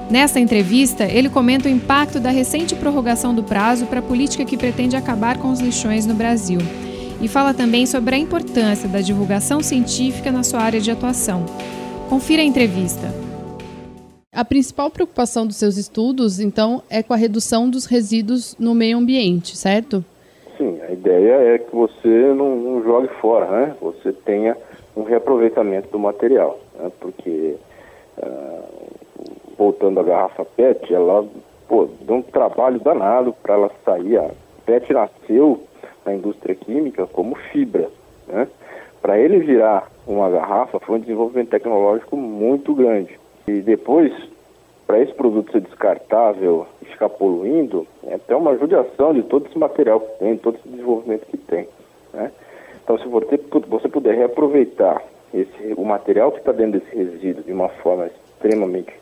Nesta 0.07 0.39
entrevista, 0.39 1.05
ele 1.05 1.27
comenta 1.27 1.67
o 1.67 1.71
impacto 1.71 2.19
da 2.19 2.29
recente 2.29 2.75
prorrogação 2.75 3.33
do 3.33 3.41
prazo 3.41 3.87
para 3.87 3.97
a 3.99 4.03
política 4.03 4.45
que 4.45 4.55
pretende 4.55 4.95
acabar 4.95 5.39
com 5.39 5.51
os 5.51 5.59
lixões 5.59 6.05
no 6.05 6.13
Brasil. 6.13 6.59
E 7.19 7.27
fala 7.27 7.51
também 7.51 7.87
sobre 7.87 8.13
a 8.13 8.19
importância 8.19 8.87
da 8.87 9.01
divulgação 9.01 9.59
científica 9.63 10.31
na 10.31 10.43
sua 10.43 10.61
área 10.61 10.79
de 10.79 10.91
atuação. 10.91 11.47
Confira 12.07 12.43
a 12.43 12.45
entrevista. 12.45 13.11
A 14.35 14.43
principal 14.43 14.91
preocupação 14.91 15.47
dos 15.47 15.55
seus 15.55 15.77
estudos, 15.77 16.41
então, 16.41 16.83
é 16.89 17.01
com 17.01 17.13
a 17.13 17.15
redução 17.15 17.69
dos 17.69 17.85
resíduos 17.85 18.53
no 18.59 18.75
meio 18.75 18.97
ambiente, 18.97 19.55
certo? 19.55 20.03
Sim, 20.57 20.77
a 20.81 20.91
ideia 20.91 21.55
é 21.55 21.57
que 21.57 21.73
você 21.73 22.33
não, 22.33 22.57
não 22.57 22.83
jogue 22.83 23.07
fora, 23.21 23.49
né? 23.49 23.75
Você 23.79 24.11
tenha 24.11 24.57
um 24.93 25.03
reaproveitamento 25.03 25.87
do 25.89 25.97
material, 25.97 26.59
né? 26.77 26.91
porque 26.99 27.55
uh, 28.17 28.63
voltando 29.57 30.01
à 30.01 30.03
garrafa 30.03 30.43
PET, 30.43 30.93
ela 30.93 31.25
pô, 31.69 31.87
deu 32.01 32.17
um 32.17 32.21
trabalho 32.21 32.77
danado 32.81 33.33
para 33.41 33.53
ela 33.53 33.71
sair. 33.85 34.17
A 34.17 34.31
PET 34.65 34.91
nasceu 34.91 35.63
na 36.05 36.13
indústria 36.13 36.55
química 36.55 37.07
como 37.07 37.35
fibra, 37.53 37.89
né? 38.27 38.49
Para 39.01 39.17
ele 39.17 39.39
virar 39.39 39.89
uma 40.05 40.29
garrafa 40.29 40.77
foi 40.79 40.97
um 40.97 40.99
desenvolvimento 40.99 41.51
tecnológico 41.51 42.17
muito 42.17 42.73
grande. 42.73 43.17
E 43.47 43.61
depois, 43.61 44.11
para 44.87 44.99
esse 44.99 45.13
produto 45.13 45.51
ser 45.51 45.61
descartável 45.61 46.65
e 46.81 46.85
ficar 46.85 47.09
poluindo, 47.09 47.87
é 48.03 48.15
até 48.15 48.35
uma 48.35 48.57
judiação 48.57 49.13
de 49.13 49.23
todo 49.23 49.47
esse 49.47 49.57
material 49.57 49.99
que 49.99 50.19
tem, 50.19 50.37
todo 50.37 50.55
esse 50.55 50.67
desenvolvimento 50.67 51.25
que 51.27 51.37
tem. 51.37 51.67
Né? 52.13 52.31
Então, 52.83 52.97
se 52.97 53.07
você, 53.07 53.37
puder 53.89 54.15
reaproveitar 54.15 55.01
esse, 55.33 55.73
o 55.75 55.83
material 55.83 56.31
que 56.31 56.39
está 56.39 56.51
dentro 56.51 56.79
desse 56.79 56.95
resíduo 56.95 57.43
de 57.43 57.51
uma 57.51 57.69
forma 57.69 58.07
extremamente 58.07 58.93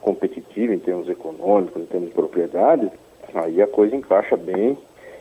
competitiva 0.00 0.74
em 0.74 0.78
termos 0.78 1.08
econômicos, 1.08 1.82
em 1.82 1.86
termos 1.86 2.10
de 2.10 2.14
propriedades, 2.14 2.90
aí 3.34 3.60
a 3.60 3.66
coisa 3.66 3.96
encaixa 3.96 4.36
bem 4.36 4.78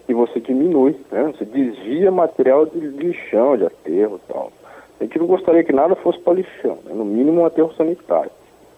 e 0.08 0.14
você 0.14 0.40
diminui, 0.40 0.96
né? 1.12 1.34
Você 1.36 1.46
desvia 1.46 2.12
material 2.12 2.66
de 2.66 2.80
lixão, 2.80 3.58
de 3.58 3.66
aterro 3.66 4.20
e 4.24 4.32
tal. 4.32 4.52
A 5.00 5.04
gente 5.04 5.18
não 5.18 5.26
gostaria 5.26 5.64
que 5.64 5.74
nada 5.74 5.96
fosse 5.96 6.20
para 6.20 6.34
lixão, 6.34 6.78
né? 6.86 6.94
no 6.94 7.04
mínimo 7.04 7.42
um 7.42 7.46
aterro 7.46 7.74
sanitário. 7.74 8.32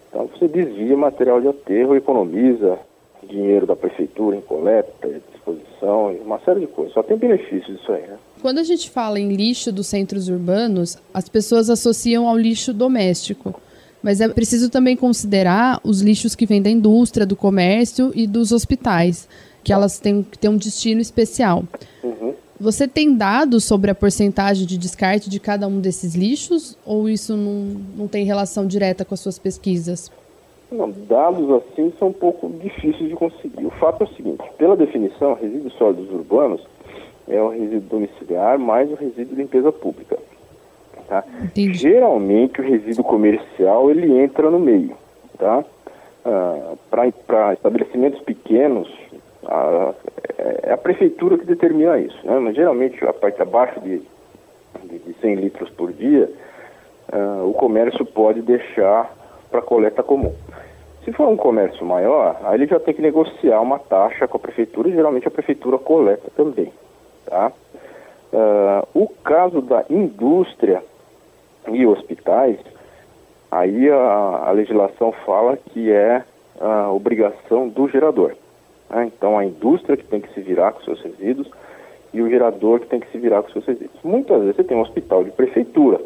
Então 0.10 0.28
você 0.28 0.48
desvia 0.48 0.96
material 0.96 1.42
de 1.42 1.48
aterro, 1.48 1.96
economiza 1.96 2.80
dinheiro 3.28 3.66
da 3.66 3.76
prefeitura 3.76 4.36
em 4.36 4.42
coleta, 4.42 4.92
disposição, 5.34 6.16
uma 6.24 6.40
série 6.40 6.62
de 6.62 6.68
coisas. 6.68 6.94
Só 6.94 7.04
tem 7.04 7.18
benefícios 7.18 7.80
isso 7.80 7.92
aí, 7.92 8.02
né? 8.02 8.18
Quando 8.42 8.60
a 8.60 8.64
gente 8.64 8.90
fala 8.90 9.20
em 9.20 9.30
lixo 9.30 9.72
dos 9.72 9.88
centros 9.88 10.30
urbanos, 10.30 10.98
as 11.14 11.28
pessoas 11.28 11.70
associam 11.70 12.28
ao 12.28 12.38
lixo 12.38 12.74
doméstico. 12.74 13.60
Mas 14.02 14.22
é 14.22 14.30
preciso 14.30 14.70
também 14.70 14.96
considerar 14.96 15.82
os 15.84 16.02
lixos 16.02 16.36
que 16.36 16.46
vêm 16.46 16.62
da 16.62 16.70
indústria, 16.70 17.26
do 17.26 17.36
comércio 17.36 18.12
e 18.16 18.28
dos 18.28 18.52
hospitais, 18.52 19.28
que 19.64 19.74
elas 19.74 20.00
têm 20.00 20.24
que 20.24 20.38
ter 20.38 20.50
um 20.50 20.56
destino 20.56 21.02
especial. 21.02 21.64
Uhum. 22.04 22.27
Você 22.60 22.88
tem 22.88 23.16
dados 23.16 23.66
sobre 23.66 23.92
a 23.92 23.96
porcentagem 23.96 24.66
de 24.66 24.78
descarte 24.78 25.30
de 25.30 25.40
cada 25.40 25.68
um 25.68 25.80
desses 25.80 26.16
lixos 26.16 26.78
ou 26.84 27.08
isso 27.08 27.38
não, 27.38 27.80
não 27.96 28.08
tem 28.08 28.26
relação 28.26 28.66
direta 28.66 29.06
com 29.06 29.14
as 29.14 29.20
suas 29.20 29.38
pesquisas? 29.38 30.12
Não, 30.72 30.90
dados 30.90 31.50
assim 31.52 31.94
são 32.00 32.10
um 32.10 32.14
pouco 32.14 32.50
difíceis 32.62 33.10
de 33.10 33.16
conseguir. 33.16 33.66
O 33.66 33.72
fato 33.72 34.04
é 34.04 34.08
o 34.08 34.16
seguinte: 34.16 34.44
pela 34.58 34.76
definição, 34.76 35.36
resíduos 35.36 35.74
sólidos 35.74 36.12
urbanos 36.12 36.62
é 37.28 37.42
o 37.42 37.50
resíduo 37.50 37.82
domiciliar 37.82 38.58
mais 38.58 38.92
o 38.92 38.96
resíduo 38.96 39.36
de 39.36 39.42
limpeza 39.42 39.72
pública. 39.72 40.18
Tá? 41.08 41.24
Geralmente 41.56 42.60
o 42.60 42.64
resíduo 42.64 43.04
comercial 43.04 43.90
ele 43.90 44.20
entra 44.20 44.50
no 44.50 44.60
meio. 44.60 44.98
Tá? 45.38 45.64
Ah, 46.26 46.74
Para 46.90 47.54
estabelecimentos 47.54 48.20
pequenos, 48.22 48.90
a, 49.46 49.94
é 50.64 50.72
a 50.72 50.78
prefeitura 50.78 51.38
que 51.38 51.46
determina 51.46 51.98
isso. 52.00 52.18
Né? 52.26 52.38
Mas 52.40 52.56
geralmente 52.56 53.04
a 53.06 53.14
parte 53.14 53.42
abaixo 53.42 53.80
de, 53.82 54.02
de, 54.84 55.00
de 55.00 55.14
100 55.22 55.36
litros 55.36 55.70
por 55.70 55.92
dia, 55.92 56.30
uh, 57.14 57.50
o 57.50 57.54
comércio 57.54 58.06
pode 58.06 58.42
deixar 58.42 59.14
para 59.50 59.62
coleta 59.62 60.04
comum. 60.04 60.34
Se 61.04 61.12
for 61.14 61.30
um 61.30 61.38
comércio 61.38 61.86
maior, 61.86 62.38
aí 62.44 62.56
ele 62.56 62.68
já 62.68 62.80
tem 62.80 62.94
que 62.94 63.02
negociar 63.02 63.62
uma 63.62 63.80
taxa 63.80 64.28
com 64.28 64.38
a 64.38 64.42
prefeitura 64.42 64.90
e 64.90 64.94
geralmente 64.94 65.28
a 65.28 65.32
prefeitura 65.32 65.78
coleta 65.78 66.30
também. 66.36 66.72
Tá? 67.26 67.52
Uh, 68.34 68.88
o 68.94 69.08
caso 69.24 69.62
da 69.62 69.86
indústria 69.90 70.84
e 71.70 71.86
hospitais, 71.86 72.60
aí 73.50 73.90
a, 73.90 74.44
a 74.48 74.52
legislação 74.52 75.14
fala 75.26 75.58
que 75.58 75.92
é 75.92 76.24
a 76.60 76.92
obrigação 76.92 77.70
do 77.70 77.88
gerador. 77.88 78.34
Né? 78.90 79.06
Então, 79.06 79.38
a 79.38 79.46
indústria 79.46 79.98
que 79.98 80.06
tem 80.06 80.22
que 80.22 80.34
se 80.34 80.42
virar 80.42 80.72
com 80.74 80.84
seus 80.84 81.02
resíduos 81.02 81.50
e 82.14 82.22
o 82.22 82.30
gerador 82.30 82.80
que 82.80 82.88
tem 82.88 83.00
que 83.00 83.12
se 83.12 83.18
virar 83.18 83.44
com 83.44 83.52
seus 83.52 83.66
resíduos. 83.66 84.02
Muitas 84.04 84.40
vezes 84.42 84.56
você 84.56 84.64
tem 84.64 84.78
um 84.78 84.82
hospital 84.82 85.24
de 85.24 85.32
prefeitura. 85.32 86.00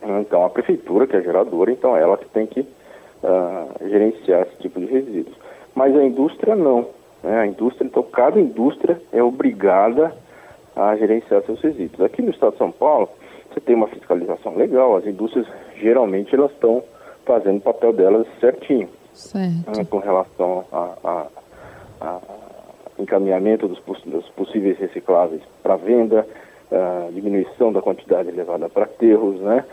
Né? 0.00 0.20
Então, 0.20 0.44
a 0.44 0.50
prefeitura, 0.50 1.06
que 1.06 1.16
é 1.16 1.22
geradora, 1.22 1.70
então 1.70 1.96
ela 1.96 2.16
que 2.16 2.28
tem 2.28 2.46
que 2.46 2.60
uh, 2.60 3.88
gerenciar 3.88 4.42
esse 4.42 4.56
tipo 4.58 4.80
de 4.80 4.86
resíduos. 4.86 5.36
Mas 5.74 5.94
a 5.96 6.04
indústria 6.04 6.54
não. 6.54 6.88
Né? 7.22 7.38
A 7.38 7.46
indústria, 7.46 7.86
então, 7.86 8.02
cada 8.02 8.40
indústria 8.40 9.00
é 9.12 9.22
obrigada 9.22 10.12
a 10.74 10.94
gerenciar 10.96 11.42
seus 11.42 11.60
resíduos. 11.60 12.00
Aqui 12.00 12.22
no 12.22 12.30
estado 12.30 12.52
de 12.52 12.58
São 12.58 12.70
Paulo, 12.70 13.08
você 13.50 13.60
tem 13.60 13.74
uma 13.74 13.88
fiscalização 13.88 14.54
legal. 14.54 14.96
As 14.96 15.06
indústrias, 15.06 15.46
geralmente, 15.76 16.34
elas 16.34 16.52
estão 16.52 16.82
fazendo 17.24 17.58
o 17.58 17.62
papel 17.62 17.92
delas 17.92 18.26
certinho. 18.38 18.88
Né? 19.66 19.84
Com 19.88 19.98
relação 19.98 20.64
a, 20.70 20.94
a 21.02 21.26
a, 22.00 22.20
encaminhamento 22.98 23.68
dos, 23.68 23.80
dos, 24.04 24.28
possíveis 24.30 24.78
recicláveis 24.78 25.42
para 25.62 25.76
venda, 25.76 26.26
a 26.70 27.10
diminuição 27.12 27.72
da 27.72 27.82
quantidade 27.82 28.30
levada 28.30 28.68
para 28.68 28.84
aterros, 28.84 29.40
né? 29.40 29.64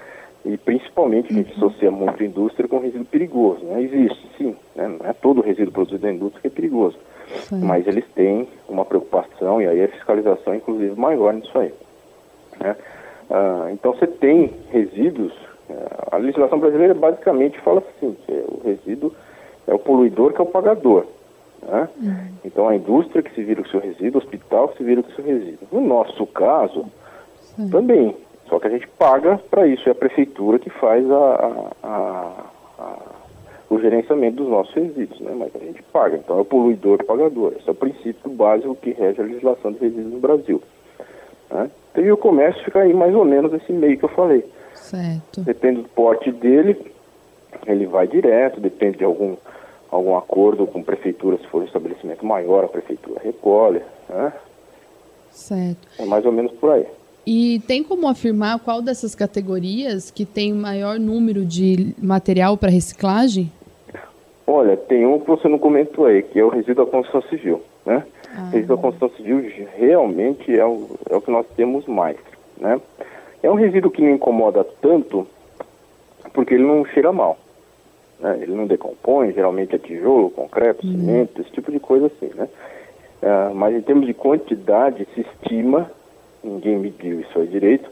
E 0.45 0.57
principalmente 0.57 1.31
a 1.31 1.35
gente 1.35 1.57
uhum. 1.57 1.67
associa 1.67 1.89
muito 1.89 2.21
a 2.21 2.25
indústria 2.25 2.67
com 2.67 2.79
resíduo 2.79 3.05
perigoso, 3.05 3.63
né? 3.63 3.81
Existe, 3.81 4.29
sim, 4.37 4.55
né? 4.75 4.87
não 4.87 5.09
é 5.09 5.13
todo 5.13 5.41
resíduo 5.41 5.71
produzido 5.71 6.05
na 6.05 6.13
indústria 6.13 6.41
que 6.41 6.47
é 6.47 6.49
perigoso, 6.49 6.97
sim. 7.47 7.63
mas 7.63 7.87
eles 7.87 8.05
têm 8.13 8.47
uma 8.67 8.83
preocupação 8.83 9.61
e 9.61 9.67
aí 9.67 9.81
a 9.81 9.87
fiscalização 9.87 10.53
é 10.53 10.57
inclusive 10.57 10.99
maior 10.99 11.33
nisso 11.33 11.57
aí. 11.57 11.73
Né? 12.59 12.75
Ah, 13.29 13.69
então 13.71 13.93
você 13.93 14.05
tem 14.05 14.51
resíduos, 14.69 15.33
a 16.11 16.17
legislação 16.17 16.59
brasileira 16.59 16.93
basicamente 16.93 17.59
fala 17.61 17.79
assim, 17.79 18.15
que 18.25 18.31
o 18.31 18.61
resíduo 18.65 19.13
é 19.65 19.73
o 19.73 19.79
poluidor 19.79 20.33
que 20.33 20.41
é 20.41 20.43
o 20.43 20.47
pagador. 20.47 21.05
Né? 21.65 21.89
Uhum. 22.01 22.27
Então 22.45 22.67
a 22.67 22.75
indústria 22.75 23.23
que 23.23 23.33
se 23.33 23.43
vira 23.43 23.61
com 23.61 23.67
o 23.67 23.71
seu 23.71 23.79
resíduo, 23.79 24.21
o 24.21 24.23
hospital 24.23 24.69
que 24.69 24.77
se 24.77 24.83
vira 24.83 25.03
com 25.03 25.11
o 25.11 25.15
seu 25.15 25.25
resíduo. 25.25 25.67
No 25.71 25.81
nosso 25.81 26.25
caso, 26.27 26.85
Sim. 27.55 27.69
também. 27.69 28.15
Só 28.47 28.59
que 28.59 28.67
a 28.67 28.69
gente 28.69 28.87
paga 28.87 29.39
para 29.49 29.65
isso, 29.67 29.87
é 29.87 29.91
a 29.91 29.95
prefeitura 29.95 30.59
que 30.59 30.69
faz 30.69 31.09
a, 31.09 31.71
a, 31.81 32.45
a, 32.79 32.97
o 33.69 33.79
gerenciamento 33.79 34.37
dos 34.37 34.49
nossos 34.49 34.73
resíduos, 34.75 35.19
né? 35.21 35.33
mas 35.35 35.55
a 35.55 35.59
gente 35.65 35.81
paga, 35.83 36.17
então 36.17 36.37
é 36.37 36.41
o 36.41 36.45
poluidor 36.45 37.03
pagador. 37.03 37.53
Esse 37.57 37.67
é 37.67 37.71
o 37.71 37.75
princípio 37.75 38.29
básico 38.29 38.75
que 38.75 38.91
rege 38.91 39.21
a 39.21 39.25
legislação 39.25 39.71
de 39.71 39.79
resíduos 39.79 40.13
no 40.13 40.19
Brasil. 40.19 40.61
Né? 41.49 41.71
E 41.95 42.11
o 42.11 42.17
comércio 42.17 42.63
fica 42.63 42.79
aí 42.79 42.93
mais 42.93 43.15
ou 43.15 43.23
menos 43.23 43.51
nesse 43.51 43.71
meio 43.71 43.97
que 43.97 44.05
eu 44.05 44.09
falei. 44.09 44.43
Certo. 44.73 45.41
Depende 45.41 45.81
do 45.81 45.89
porte 45.89 46.31
dele, 46.31 46.77
ele 47.65 47.85
vai 47.85 48.07
direto, 48.07 48.59
depende 48.59 48.97
de 48.97 49.03
algum, 49.03 49.35
algum 49.93 50.17
acordo 50.17 50.65
com 50.65 50.79
a 50.79 50.83
prefeitura, 50.83 51.37
se 51.37 51.47
for 51.47 51.61
um 51.61 51.65
estabelecimento 51.65 52.25
maior, 52.25 52.65
a 52.65 52.67
prefeitura 52.67 53.21
recolhe. 53.23 53.81
Né? 54.09 54.33
Certo. 55.31 55.87
É 55.99 56.05
mais 56.05 56.25
ou 56.25 56.31
menos 56.31 56.51
por 56.53 56.71
aí. 56.71 56.85
E 57.25 57.61
tem 57.67 57.83
como 57.83 58.07
afirmar 58.07 58.59
qual 58.59 58.81
dessas 58.81 59.15
categorias 59.15 60.11
que 60.11 60.25
tem 60.25 60.51
maior 60.51 60.99
número 60.99 61.45
de 61.45 61.95
material 62.01 62.57
para 62.57 62.69
reciclagem? 62.69 63.51
Olha, 64.45 64.75
tem 64.75 65.05
um 65.05 65.19
que 65.19 65.27
você 65.27 65.47
não 65.47 65.57
comentou 65.57 66.05
aí, 66.05 66.21
que 66.21 66.37
é 66.37 66.43
o 66.43 66.49
resíduo 66.49 66.85
da 66.85 66.91
construção 66.91 67.21
civil. 67.29 67.61
Né? 67.85 68.03
Ah. 68.35 68.49
Resíduo 68.49 68.75
da 68.75 68.81
construção 68.81 69.17
civil 69.17 69.51
realmente 69.77 70.57
é 70.57 70.65
o, 70.65 70.89
é 71.09 71.15
o 71.15 71.21
que 71.21 71.31
nós 71.31 71.45
temos 71.55 71.85
mais. 71.85 72.17
Né? 72.57 72.81
É 73.41 73.49
um 73.49 73.55
resíduo 73.55 73.91
que 73.91 74.01
não 74.01 74.09
incomoda 74.09 74.65
tanto 74.81 75.25
porque 76.33 76.55
ele 76.55 76.63
não 76.63 76.83
cheira 76.85 77.11
mal. 77.11 77.37
Né? 78.23 78.39
Ele 78.41 78.53
não 78.55 78.65
decompõe, 78.65 79.33
geralmente 79.33 79.75
é 79.75 79.77
tijolo, 79.77 80.31
concreto, 80.31 80.87
uhum. 80.87 80.93
cimento, 80.93 81.41
esse 81.41 81.51
tipo 81.51 81.69
de 81.69 81.79
coisa 81.79 82.07
assim. 82.07 82.31
Né? 82.33 82.47
Uh, 83.21 83.53
mas 83.53 83.75
em 83.75 83.81
termos 83.81 84.07
de 84.07 84.13
quantidade, 84.13 85.05
se 85.13 85.21
estima, 85.21 85.91
ninguém 86.41 86.79
mediu 86.79 87.19
isso 87.19 87.37
aí 87.37 87.47
direito, 87.47 87.89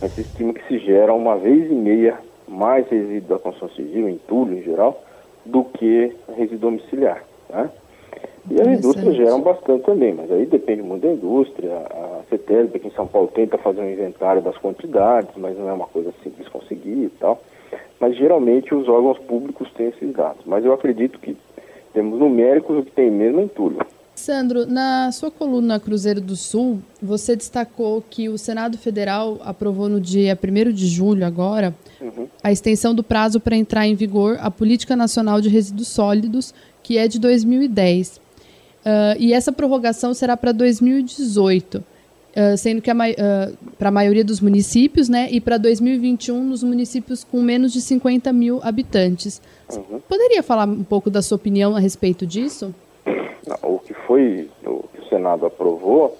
mas 0.00 0.12
se 0.12 0.22
estima 0.22 0.54
que 0.54 0.66
se 0.66 0.78
gera 0.78 1.12
uma 1.12 1.36
vez 1.36 1.70
e 1.70 1.74
meia 1.74 2.18
mais 2.48 2.88
resíduo 2.88 3.36
da 3.36 3.38
construção 3.38 3.76
civil, 3.76 4.08
entulho 4.08 4.58
em 4.58 4.62
geral, 4.62 5.02
do 5.44 5.64
que 5.64 6.16
resíduo 6.34 6.70
domiciliar. 6.70 7.22
Tá? 7.48 7.68
E 8.50 8.60
as 8.60 8.66
indústrias 8.66 9.16
geram 9.16 9.40
bastante 9.40 9.84
também, 9.84 10.14
mas 10.14 10.30
aí 10.30 10.46
depende 10.46 10.82
muito 10.82 11.02
da 11.02 11.12
indústria. 11.12 11.72
A 11.74 12.22
CETESB 12.30 12.76
aqui 12.76 12.88
em 12.88 12.92
São 12.92 13.06
Paulo 13.06 13.28
tenta 13.34 13.58
fazer 13.58 13.80
um 13.80 13.90
inventário 13.90 14.42
das 14.42 14.56
quantidades, 14.58 15.30
mas 15.36 15.58
não 15.58 15.68
é 15.68 15.72
uma 15.72 15.86
coisa 15.86 16.12
simples 16.22 16.48
conseguir 16.48 17.04
e 17.04 17.12
tal. 17.18 17.40
Mas 18.00 18.16
geralmente 18.16 18.74
os 18.74 18.88
órgãos 18.88 19.18
públicos 19.18 19.70
têm 19.76 19.88
esses 19.88 20.12
dados. 20.12 20.42
Mas 20.46 20.64
eu 20.64 20.72
acredito 20.72 21.18
que 21.18 21.36
temos 21.92 22.18
numéricos 22.18 22.78
o 22.78 22.82
que 22.82 22.92
tem 22.92 23.10
mesmo 23.10 23.40
é 23.40 23.44
entulho. 23.44 23.78
Sandro, 24.14 24.64
na 24.64 25.10
sua 25.10 25.30
coluna 25.30 25.80
Cruzeiro 25.80 26.20
do 26.20 26.36
Sul, 26.36 26.80
você 27.02 27.34
destacou 27.34 28.02
que 28.08 28.28
o 28.28 28.38
Senado 28.38 28.78
Federal 28.78 29.40
aprovou 29.44 29.88
no 29.88 30.00
dia 30.00 30.38
1 30.40 30.72
de 30.72 30.86
julho, 30.86 31.26
agora, 31.26 31.74
uhum. 32.00 32.28
a 32.42 32.52
extensão 32.52 32.94
do 32.94 33.02
prazo 33.02 33.40
para 33.40 33.56
entrar 33.56 33.86
em 33.86 33.94
vigor 33.96 34.38
a 34.40 34.50
Política 34.50 34.94
Nacional 34.94 35.40
de 35.40 35.48
Resíduos 35.48 35.88
Sólidos, 35.88 36.54
que 36.82 36.96
é 36.96 37.08
de 37.08 37.18
2010. 37.18 38.16
Uh, 38.16 38.20
ah, 38.84 39.16
e 39.18 39.32
essa 39.32 39.50
prorrogação 39.50 40.14
será 40.14 40.36
para 40.36 40.52
2018, 40.52 41.82
uh, 42.36 42.56
sendo 42.56 42.82
que 42.82 42.90
uh, 42.90 42.94
para 43.78 43.88
a 43.88 43.92
maioria 43.92 44.24
dos 44.24 44.40
municípios, 44.40 45.08
né, 45.08 45.28
e 45.30 45.40
para 45.40 45.58
2021 45.58 46.42
nos 46.42 46.62
municípios 46.62 47.24
com 47.24 47.40
menos 47.42 47.72
de 47.72 47.80
50 47.80 48.32
mil 48.32 48.60
habitantes. 48.62 49.40
Uhum. 49.72 50.00
Poderia 50.08 50.42
falar 50.42 50.66
um 50.66 50.84
pouco 50.84 51.10
da 51.10 51.22
sua 51.22 51.36
opinião 51.36 51.76
a 51.76 51.80
respeito 51.80 52.26
disso? 52.26 52.74
O 53.62 53.78
que 53.78 53.92
foi, 53.92 54.48
o 54.64 54.84
que 54.92 55.00
o 55.00 55.08
Senado 55.08 55.46
aprovou 55.46 56.16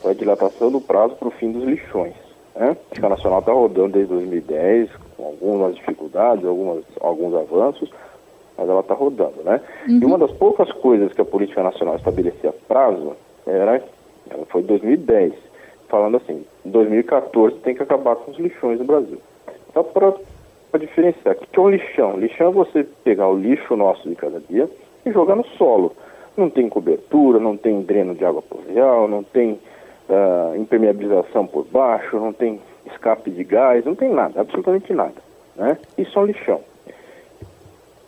foi 0.00 0.12
a 0.12 0.14
dilatação 0.14 0.70
do 0.70 0.80
prazo 0.80 1.16
para 1.16 1.28
o 1.28 1.32
fim 1.32 1.50
dos 1.50 1.64
lixões. 1.64 2.14
Né? 2.54 2.70
A 2.70 2.74
Política 2.74 3.08
Nacional 3.08 3.38
está 3.40 3.52
rodando 3.52 3.92
desde 3.92 4.12
2010, 4.12 4.90
com 5.16 5.24
algumas 5.24 5.74
dificuldades, 5.74 6.44
algumas, 6.44 6.84
alguns 7.00 7.34
avanços, 7.34 7.90
mas 8.56 8.68
ela 8.68 8.80
está 8.80 8.94
rodando, 8.94 9.42
né? 9.44 9.60
Uhum. 9.88 10.00
E 10.00 10.04
uma 10.04 10.18
das 10.18 10.32
poucas 10.32 10.70
coisas 10.72 11.12
que 11.12 11.20
a 11.20 11.24
Política 11.24 11.62
Nacional 11.62 11.94
estabelecia 11.94 12.52
prazo 12.66 13.14
era, 13.46 13.82
ela 14.28 14.46
foi 14.46 14.62
2010, 14.62 15.32
falando 15.88 16.16
assim, 16.16 16.44
em 16.64 16.70
2014 16.70 17.56
tem 17.56 17.74
que 17.74 17.82
acabar 17.82 18.16
com 18.16 18.30
os 18.30 18.38
lixões 18.38 18.78
no 18.78 18.84
Brasil. 18.84 19.20
Só 19.72 19.82
para 19.82 20.14
diferenciar, 20.78 21.34
o 21.34 21.38
que 21.38 21.58
é 21.58 21.62
um 21.62 21.70
lixão? 21.70 22.18
Lixão 22.18 22.48
é 22.48 22.52
você 22.52 22.86
pegar 23.04 23.28
o 23.28 23.38
lixo 23.38 23.76
nosso 23.76 24.08
de 24.08 24.14
cada 24.14 24.40
dia 24.40 24.68
e 25.04 25.10
jogar 25.10 25.36
no 25.36 25.46
solo 25.56 25.94
não 26.38 26.48
tem 26.48 26.68
cobertura, 26.68 27.40
não 27.40 27.56
tem 27.56 27.82
dreno 27.82 28.14
de 28.14 28.24
água 28.24 28.40
pluvial, 28.40 29.08
não 29.08 29.24
tem 29.24 29.58
uh, 30.08 30.56
impermeabilização 30.56 31.46
por 31.46 31.64
baixo, 31.64 32.16
não 32.16 32.32
tem 32.32 32.60
escape 32.86 33.30
de 33.30 33.42
gás, 33.42 33.84
não 33.84 33.94
tem 33.94 34.08
nada, 34.08 34.40
absolutamente 34.40 34.92
nada. 34.92 35.14
Né? 35.56 35.76
Isso 35.98 36.16
é 36.16 36.22
um 36.22 36.26
lixão. 36.26 36.60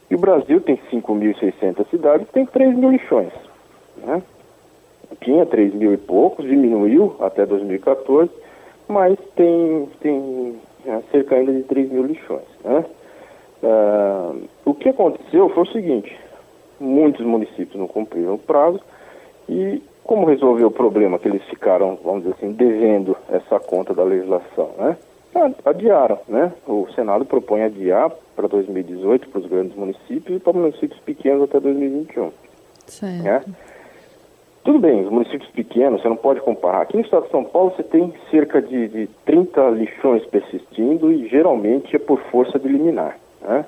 E 0.08 0.14
o 0.14 0.18
Brasil 0.18 0.60
tem 0.60 0.76
5.600 0.92 1.88
cidades, 1.90 2.28
tem 2.30 2.46
3 2.46 2.76
mil 2.76 2.90
lixões. 2.90 3.32
Né? 3.98 4.22
Tinha 5.20 5.44
3 5.44 5.74
mil 5.74 5.92
e 5.92 5.96
poucos, 5.96 6.46
diminuiu 6.46 7.16
até 7.20 7.44
2014, 7.44 8.30
mas 8.88 9.18
tem, 9.34 9.88
tem 10.00 10.54
é, 10.86 11.00
cerca 11.10 11.36
ainda 11.36 11.52
de 11.52 11.62
3 11.64 11.90
mil 11.90 12.04
lixões. 12.04 12.46
Né? 12.64 12.84
Uh, 13.62 14.48
o 14.64 14.74
que 14.74 14.88
aconteceu 14.88 15.48
foi 15.50 15.62
o 15.62 15.72
seguinte, 15.72 16.16
muitos 16.78 17.24
municípios 17.24 17.78
não 17.78 17.86
cumpriram 17.86 18.34
o 18.34 18.38
prazo 18.38 18.80
e 19.48 19.82
como 20.02 20.26
resolver 20.26 20.64
o 20.64 20.70
problema 20.70 21.18
que 21.18 21.28
eles 21.28 21.42
ficaram, 21.44 21.98
vamos 22.02 22.22
dizer 22.22 22.34
assim, 22.36 22.52
devendo 22.52 23.16
essa 23.30 23.60
conta 23.60 23.94
da 23.94 24.02
legislação, 24.02 24.70
né? 24.78 24.96
Adiaram, 25.64 26.18
né? 26.26 26.52
O 26.66 26.88
Senado 26.94 27.24
propõe 27.24 27.62
adiar 27.62 28.10
para 28.34 28.48
2018 28.48 29.28
para 29.28 29.40
os 29.40 29.46
grandes 29.46 29.76
municípios 29.76 30.36
e 30.36 30.40
para 30.40 30.52
municípios 30.52 30.98
pequenos 31.00 31.44
até 31.44 31.60
2021. 31.60 32.32
Certo. 32.86 33.22
Né? 33.22 33.44
Tudo 34.62 34.78
bem, 34.78 35.04
os 35.04 35.10
municípios 35.10 35.50
pequenos, 35.52 36.02
você 36.02 36.08
não 36.08 36.16
pode 36.16 36.40
comparar. 36.42 36.82
Aqui 36.82 36.96
no 36.96 37.02
estado 37.02 37.24
de 37.24 37.30
São 37.30 37.44
Paulo 37.44 37.72
você 37.74 37.82
tem 37.82 38.12
cerca 38.30 38.60
de, 38.60 38.88
de 38.88 39.06
30 39.24 39.70
lixões 39.70 40.24
persistindo 40.26 41.10
e 41.10 41.26
geralmente 41.28 41.96
é 41.96 41.98
por 41.98 42.20
força 42.30 42.58
de 42.58 42.68
liminar, 42.68 43.18
né? 43.40 43.64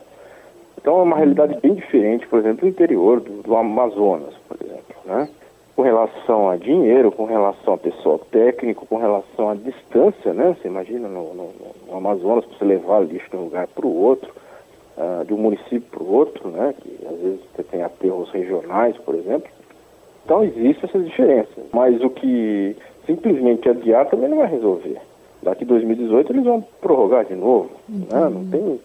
Então 0.79 0.99
é 0.99 1.03
uma 1.03 1.17
realidade 1.17 1.59
bem 1.63 1.75
diferente, 1.75 2.27
por 2.27 2.41
exemplo, 2.41 2.63
do 2.63 2.69
interior 2.69 3.21
do, 3.21 3.43
do 3.43 3.57
Amazonas, 3.57 4.35
por 4.47 4.59
exemplo, 4.61 4.97
né? 5.07 5.29
Com 5.75 5.81
relação 5.81 6.51
a 6.51 6.57
dinheiro, 6.57 7.11
com 7.11 7.25
relação 7.25 7.73
a 7.73 7.79
pessoal 7.79 8.19
técnico, 8.19 8.85
com 8.85 8.99
relação 8.99 9.49
à 9.49 9.55
distância, 9.55 10.35
né? 10.35 10.55
Você 10.61 10.69
imagina 10.69 11.09
no, 11.09 11.33
no, 11.33 11.51
no 11.89 11.97
Amazonas, 11.97 12.45
você 12.45 12.67
levar 12.67 13.01
lixo 13.01 13.31
de 13.31 13.37
um 13.37 13.45
lugar 13.45 13.67
para 13.69 13.87
o 13.87 13.97
outro, 13.97 14.31
uh, 14.99 15.25
de 15.25 15.33
um 15.33 15.39
município 15.39 15.89
para 15.91 16.03
o 16.03 16.13
outro, 16.13 16.51
né? 16.51 16.75
Que 16.79 17.07
às 17.07 17.19
vezes 17.19 17.41
você 17.57 17.63
tem 17.63 17.83
aterros 17.83 18.31
regionais, 18.31 18.95
por 18.99 19.15
exemplo. 19.15 19.49
Então 20.25 20.45
existem 20.45 20.89
essas 20.89 21.05
diferenças. 21.05 21.65
Mas 21.73 22.01
o 22.03 22.11
que 22.11 22.77
simplesmente 23.07 23.69
adiar 23.69 24.09
também 24.09 24.29
não 24.29 24.39
vai 24.39 24.49
resolver. 24.49 24.99
Daqui 25.43 25.65
2018 25.65 26.33
eles 26.33 26.45
vão 26.45 26.65
prorrogar 26.81 27.25
de 27.25 27.35
novo. 27.35 27.71
Né? 27.89 28.29
Não 28.29 28.45
tem 28.47 28.81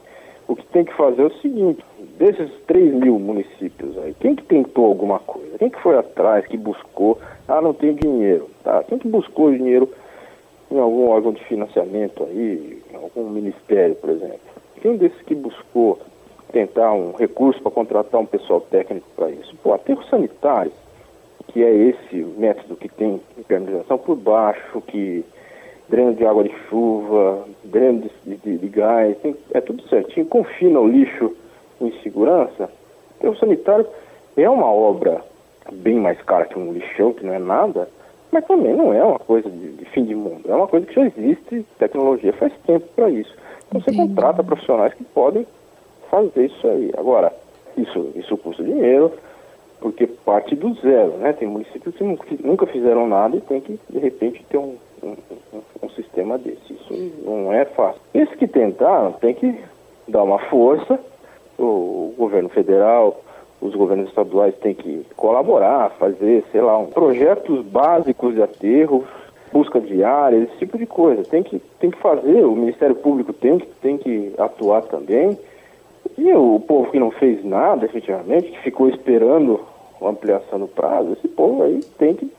o 0.47 0.56
que 0.56 0.65
tem 0.67 0.86
que 0.86 0.93
fazer 0.93 1.23
é 1.23 1.26
o 1.26 1.41
seguinte, 1.41 1.84
desses 2.17 2.50
3 2.67 2.93
mil 2.93 3.19
municípios 3.19 3.97
aí, 3.97 4.15
quem 4.17 4.34
que 4.34 4.43
tentou 4.43 4.86
alguma 4.86 5.19
coisa? 5.19 5.58
Quem 5.58 5.69
que 5.69 5.80
foi 5.82 5.97
atrás, 5.97 6.47
que 6.47 6.56
buscou? 6.56 7.19
Ah, 7.47 7.60
não 7.60 7.73
tem 7.73 7.93
dinheiro, 7.93 8.50
tá? 8.63 8.82
Quem 8.84 8.97
que 8.97 9.10
buscou 9.10 9.52
dinheiro 9.52 9.91
em 10.71 10.80
algum 10.80 11.10
órgão 11.10 11.34
de 11.34 11.43
financiamento 11.43 12.23
aí, 12.23 12.82
em 12.91 12.95
algum 12.95 13.30
ministério, 13.30 13.95
por 13.95 14.10
exemplo? 14.10 14.39
Quem 14.82 14.95
desses 14.95 15.21
que 15.23 15.36
buscou 15.36 16.00
tentar 16.54 16.93
um 16.93 17.12
recurso 17.12 17.62
para 17.62 17.71
contratar 17.71 18.21
um 18.21 18.26
pessoal 18.26 18.62
técnico 18.62 19.08
para 19.17 19.30
isso? 19.30 19.54
Pô, 19.62 19.73
aterro 19.73 20.04
sanitário, 20.06 20.71
que 21.47 21.63
é 21.63 21.73
esse 21.73 22.15
método 22.38 22.75
que 22.75 22.89
tem 22.89 23.21
impermeabilização 23.38 23.97
por 23.97 24.15
baixo, 24.15 24.81
que 24.81 25.23
dreno 25.89 26.13
de 26.13 26.25
água 26.25 26.43
de 26.43 26.53
chuva, 26.69 27.45
dreno 27.63 28.10
de, 28.25 28.36
de, 28.38 28.57
de 28.57 28.67
gás, 28.67 29.17
tem, 29.19 29.36
é 29.53 29.62
tudo 29.62 29.88
certinho. 29.88 30.25
Confina 30.25 30.79
o 30.79 30.88
lixo 30.88 31.36
em 31.79 31.91
segurança. 32.01 32.69
O 33.21 33.36
sanitário 33.36 33.88
é 34.36 34.49
uma 34.49 34.71
obra 34.71 35.23
bem 35.71 35.95
mais 35.95 36.21
cara 36.21 36.45
que 36.45 36.57
um 36.57 36.71
lixão, 36.71 37.13
que 37.13 37.25
não 37.25 37.33
é 37.33 37.39
nada, 37.39 37.89
mas 38.31 38.45
também 38.45 38.75
não 38.75 38.93
é 38.93 39.03
uma 39.03 39.19
coisa 39.19 39.49
de, 39.49 39.73
de 39.73 39.86
fim 39.86 40.03
de 40.03 40.15
mundo. 40.15 40.41
É 40.47 40.55
uma 40.55 40.67
coisa 40.67 40.86
que 40.86 40.93
já 40.93 41.05
existe, 41.05 41.65
tecnologia 41.79 42.33
faz 42.33 42.53
tempo 42.65 42.86
para 42.95 43.10
isso. 43.10 43.33
Então 43.67 43.81
você 43.81 43.93
contrata 43.93 44.43
profissionais 44.43 44.93
que 44.93 45.03
podem 45.03 45.45
fazer 46.10 46.45
isso 46.45 46.67
aí. 46.67 46.91
Agora, 46.97 47.33
isso, 47.77 48.12
isso 48.15 48.38
custa 48.38 48.63
dinheiro, 48.63 49.12
porque 49.79 50.07
parte 50.07 50.55
do 50.55 50.73
zero, 50.75 51.17
né? 51.17 51.33
Tem 51.33 51.47
municípios 51.47 51.95
que 51.95 52.43
nunca 52.45 52.65
fizeram 52.65 53.07
nada 53.07 53.35
e 53.35 53.41
tem 53.41 53.61
que, 53.61 53.79
de 53.89 53.99
repente, 53.99 54.43
ter 54.49 54.57
um, 54.57 54.75
um, 55.03 55.15
um, 55.83 55.89
sistema 55.91 56.37
desse. 56.37 56.73
Isso 56.73 57.11
não 57.23 57.53
é 57.53 57.65
fácil. 57.65 58.01
Esses 58.13 58.35
que 58.35 58.47
tentaram 58.47 59.13
tem 59.13 59.33
que 59.33 59.59
dar 60.07 60.23
uma 60.23 60.39
força, 60.39 60.99
o, 61.57 61.63
o 61.63 62.15
governo 62.17 62.49
federal, 62.49 63.21
os 63.61 63.75
governos 63.75 64.09
estaduais 64.09 64.55
têm 64.57 64.73
que 64.73 65.05
colaborar, 65.15 65.91
fazer, 65.91 66.43
sei 66.51 66.61
lá, 66.61 66.77
um, 66.77 66.87
projetos 66.87 67.65
básicos 67.65 68.35
de 68.35 68.41
aterro, 68.41 69.03
busca 69.51 69.79
de 69.79 70.03
áreas, 70.03 70.43
esse 70.43 70.57
tipo 70.57 70.77
de 70.77 70.85
coisa. 70.85 71.23
Tem 71.23 71.43
que, 71.43 71.59
tem 71.79 71.91
que 71.91 71.97
fazer, 71.97 72.45
o 72.45 72.55
Ministério 72.55 72.95
Público 72.95 73.33
tem, 73.33 73.59
tem 73.81 73.97
que 73.97 74.33
atuar 74.37 74.83
também. 74.83 75.37
E 76.17 76.34
o 76.34 76.60
povo 76.60 76.91
que 76.91 77.00
não 77.00 77.12
fez 77.12 77.43
nada, 77.43 77.86
efetivamente, 77.86 78.52
que 78.52 78.62
ficou 78.62 78.89
esperando 78.89 79.60
a 80.02 80.10
ampliação 80.10 80.60
do 80.60 80.67
prazo, 80.67 81.13
esse 81.13 81.28
povo 81.28 81.63
aí 81.63 81.80
tem 81.98 82.13
que 82.13 82.32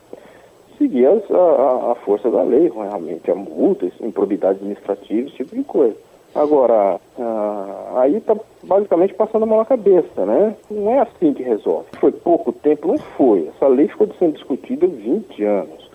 seguir 0.77 1.05
as, 1.07 1.29
a, 1.29 1.91
a, 1.91 1.95
força 1.95 2.31
da 2.31 2.41
lei, 2.41 2.69
realmente, 2.69 3.29
a 3.29 3.35
multas, 3.35 3.91
improbidade 3.99 4.59
administrativa, 4.59 5.27
esse 5.27 5.37
tipo 5.37 5.55
de 5.55 5.63
coisa. 5.63 5.95
Agora, 6.33 6.99
ah, 7.19 7.93
aí 7.97 8.15
está 8.15 8.35
basicamente 8.63 9.13
passando 9.13 9.43
a 9.43 9.45
mão 9.45 9.57
na 9.57 9.65
cabeça, 9.65 10.25
né? 10.25 10.55
Não 10.69 10.91
é 10.91 10.99
assim 10.99 11.33
que 11.33 11.43
resolve. 11.43 11.87
Foi 11.99 12.11
pouco 12.11 12.53
tempo? 12.53 12.87
Não 12.87 12.97
foi. 12.97 13.49
Essa 13.55 13.67
lei 13.67 13.87
ficou 13.87 14.07
sendo 14.19 14.33
discutida 14.33 14.85
há 14.85 14.89
20 14.89 15.43
anos. 15.43 15.89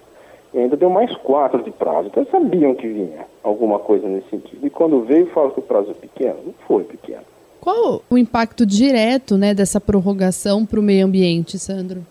E 0.52 0.58
ainda 0.58 0.76
deu 0.76 0.90
mais 0.90 1.14
quatro 1.16 1.62
de 1.62 1.70
prazo. 1.70 2.08
Então 2.08 2.26
sabiam 2.26 2.74
que 2.74 2.86
vinha 2.86 3.26
alguma 3.42 3.78
coisa 3.78 4.08
nesse 4.08 4.28
sentido. 4.28 4.66
E 4.66 4.70
quando 4.70 5.02
veio, 5.02 5.26
fala 5.26 5.50
que 5.50 5.60
o 5.60 5.62
prazo 5.62 5.92
é 5.92 5.94
pequeno. 5.94 6.38
Não 6.46 6.54
foi 6.66 6.84
pequeno. 6.84 7.22
Qual 7.64 8.02
o 8.10 8.18
impacto 8.18 8.66
direto 8.66 9.38
né, 9.38 9.54
dessa 9.54 9.80
prorrogação 9.80 10.66
para 10.66 10.78
o 10.78 10.82
meio 10.82 11.06
ambiente, 11.06 11.58
Sandro? 11.58 12.04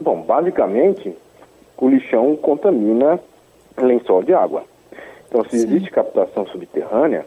Bom, 0.00 0.22
basicamente, 0.22 1.12
o 1.76 1.88
lixão 1.88 2.36
contamina 2.36 3.18
lençol 3.76 4.22
de 4.22 4.32
água. 4.32 4.62
Então, 5.26 5.42
se 5.42 5.58
Sim. 5.58 5.66
existe 5.66 5.90
captação 5.90 6.46
subterrânea 6.46 7.26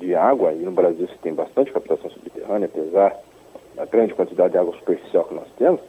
de 0.00 0.16
água, 0.16 0.52
e 0.52 0.64
no 0.64 0.72
Brasil 0.72 1.06
se 1.06 1.16
tem 1.18 1.32
bastante 1.32 1.70
captação 1.70 2.10
subterrânea, 2.10 2.66
apesar 2.66 3.16
da 3.76 3.84
grande 3.84 4.14
quantidade 4.14 4.50
de 4.50 4.58
água 4.58 4.74
superficial 4.80 5.26
que 5.26 5.34
nós 5.34 5.46
temos, 5.56 5.80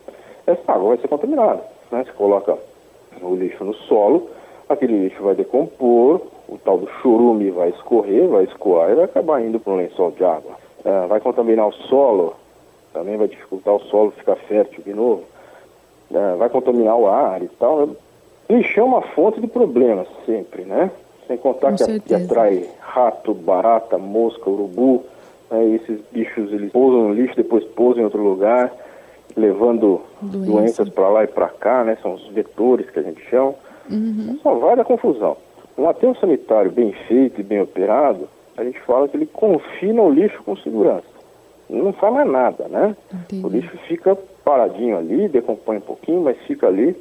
essa 0.46 0.72
água 0.72 0.90
vai 0.90 0.98
ser 1.00 1.08
contaminada. 1.08 1.64
Né? 1.92 2.04
Você 2.06 2.12
coloca 2.12 2.56
o 3.24 3.36
lixo 3.36 3.64
no 3.64 3.74
solo, 3.74 4.30
aquele 4.70 5.06
lixo 5.06 5.24
vai 5.24 5.34
decompor, 5.34 6.22
o 6.50 6.58
tal 6.64 6.78
do 6.78 6.90
churume 7.02 7.52
vai 7.52 7.70
escorrer, 7.70 8.28
vai 8.28 8.44
escoar 8.44 8.92
e 8.92 8.96
vai 8.96 9.06
acabar 9.06 9.42
indo 9.42 9.60
para 9.60 9.74
um 9.74 9.78
lençol 9.78 10.12
de 10.12 10.24
água. 10.24 10.58
É, 10.84 11.08
vai 11.08 11.20
contaminar 11.20 11.68
o 11.68 11.74
solo, 11.74 12.36
também 12.94 13.18
vai 13.18 13.28
dificultar 13.28 13.76
o 13.76 13.82
solo 13.82 14.12
ficar 14.12 14.36
fértil 14.36 14.84
de 14.84 14.94
novo. 14.94 15.24
É, 16.12 16.36
vai 16.36 16.50
contaminar 16.50 16.98
o 16.98 17.08
ar 17.08 17.42
e 17.44 17.48
tal. 17.48 17.90
Lixão 18.50 18.86
é 18.86 18.88
uma 18.88 19.02
fonte 19.02 19.40
de 19.40 19.48
problemas 19.48 20.08
sempre, 20.26 20.64
né? 20.64 20.90
Sem 21.28 21.38
contar 21.38 21.76
que, 21.76 22.00
que, 22.00 22.16
atrai 22.16 22.68
rato, 22.80 23.34
barata, 23.34 23.98
mosca, 24.00 24.50
urubu. 24.50 25.04
Né? 25.52 25.76
esses 25.76 26.00
bichos 26.12 26.52
eles 26.52 26.72
pousam 26.72 27.10
no 27.10 27.14
lixo, 27.14 27.36
depois 27.36 27.64
pousam 27.64 28.02
em 28.02 28.06
outro 28.06 28.24
lugar, 28.24 28.74
levando 29.36 30.02
Doença. 30.20 30.52
doenças 30.52 30.90
para 30.90 31.10
lá 31.10 31.24
e 31.24 31.28
para 31.28 31.50
cá, 31.50 31.84
né? 31.84 31.96
São 32.02 32.14
os 32.14 32.28
vetores 32.30 32.90
que 32.90 32.98
a 32.98 33.04
gente 33.04 33.22
chama. 33.30 33.54
Uhum. 33.90 34.40
Só 34.42 34.56
vai 34.56 34.76
da 34.76 34.84
confusão. 34.84 35.38
Um 35.80 35.88
aterro 35.88 36.14
sanitário 36.20 36.70
bem 36.70 36.92
feito 37.08 37.40
e 37.40 37.44
bem 37.44 37.62
operado, 37.62 38.28
a 38.58 38.66
gente 38.66 38.78
fala 38.82 39.08
que 39.08 39.16
ele 39.16 39.26
confina 39.26 40.02
o 40.02 40.12
lixo 40.12 40.44
com 40.44 40.58
segurança. 40.58 41.08
Não 41.70 41.94
faz 41.94 42.14
mais 42.14 42.30
nada, 42.30 42.68
né? 42.68 42.98
Entendi. 43.14 43.46
O 43.46 43.50
lixo 43.50 43.78
fica 43.88 44.14
paradinho 44.44 44.98
ali, 44.98 45.30
decompõe 45.30 45.78
um 45.78 45.82
pouquinho, 45.82 46.22
mas 46.22 46.38
fica 46.40 46.68
ali, 46.68 46.94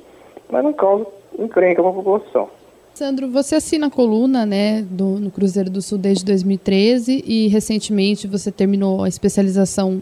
mas 0.49 0.63
não 0.63 0.73
causa 0.73 1.05
encrenca 1.37 1.83
para 1.83 1.91
a 1.91 1.95
população. 1.95 2.49
Sandro, 2.95 3.29
você 3.29 3.57
assina 3.57 3.89
a 3.89 3.91
coluna 3.91 4.47
né, 4.47 4.83
do, 4.83 5.19
no 5.19 5.31
Cruzeiro 5.33 5.71
do 5.71 5.83
Sul 5.83 5.99
desde 5.99 6.25
2013 6.25 7.25
e 7.27 7.49
recentemente 7.49 8.29
você 8.29 8.53
terminou 8.53 9.03
a 9.03 9.09
especialização, 9.09 10.01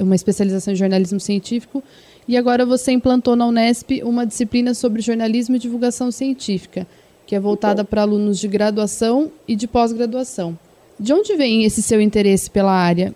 uma 0.00 0.16
especialização 0.16 0.72
em 0.72 0.76
jornalismo 0.76 1.20
científico 1.20 1.84
e 2.26 2.36
agora 2.36 2.66
você 2.66 2.90
implantou 2.90 3.36
na 3.36 3.46
Unesp 3.46 4.02
uma 4.02 4.26
disciplina 4.26 4.74
sobre 4.74 5.02
jornalismo 5.02 5.54
e 5.56 5.58
divulgação 5.58 6.10
científica, 6.10 6.86
que 7.28 7.36
é 7.36 7.40
voltada 7.40 7.84
para 7.84 8.00
alunos 8.00 8.38
de 8.38 8.48
graduação 8.48 9.30
e 9.46 9.54
de 9.54 9.68
pós-graduação. 9.68 10.58
De 10.98 11.12
onde 11.12 11.36
vem 11.36 11.62
esse 11.62 11.82
seu 11.82 12.00
interesse 12.00 12.50
pela 12.50 12.72
área? 12.72 13.14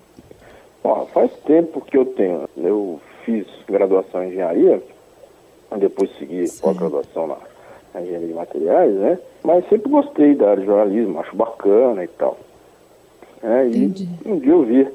Faz 1.14 1.32
tempo 1.46 1.80
que 1.80 1.96
eu 1.96 2.04
tenho. 2.04 2.46
Eu 2.54 3.00
fiz 3.24 3.46
graduação 3.66 4.22
em 4.22 4.28
engenharia, 4.28 4.82
depois 5.78 6.10
segui 6.18 6.44
pós-graduação 6.60 7.26
na 7.26 7.36
a 7.94 8.02
engenharia 8.02 8.28
de 8.28 8.34
materiais, 8.34 8.92
né? 8.94 9.18
Mas 9.42 9.66
sempre 9.70 9.90
gostei 9.90 10.34
da 10.34 10.50
área 10.50 10.60
de 10.60 10.66
jornalismo, 10.66 11.18
acho 11.18 11.34
bacana 11.34 12.04
e 12.04 12.08
tal. 12.08 12.38
É, 13.42 13.66
e 13.66 14.08
um 14.26 14.38
dia 14.38 14.52
eu 14.52 14.62
vi 14.62 14.88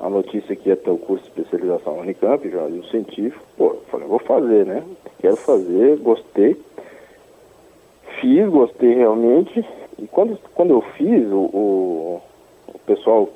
a 0.00 0.10
notícia 0.10 0.56
que 0.56 0.70
ia 0.70 0.76
ter 0.76 0.90
o 0.90 0.98
curso 0.98 1.24
de 1.24 1.40
especialização 1.40 1.96
na 1.96 2.02
Unicamp, 2.02 2.48
jornalismo 2.48 2.84
científico. 2.86 3.44
Pô, 3.56 3.76
falei, 3.90 4.08
vou 4.08 4.18
fazer, 4.18 4.66
né? 4.66 4.82
Quero 5.20 5.36
fazer, 5.36 5.98
gostei. 5.98 6.56
Fiz, 8.20 8.48
gostei 8.48 8.94
realmente. 8.94 9.64
E 9.98 10.06
quando, 10.06 10.38
quando 10.54 10.70
eu 10.70 10.80
fiz, 10.96 11.26
o, 11.30 11.50
o, 11.52 12.22
o 12.68 12.78
pessoal 12.86 13.28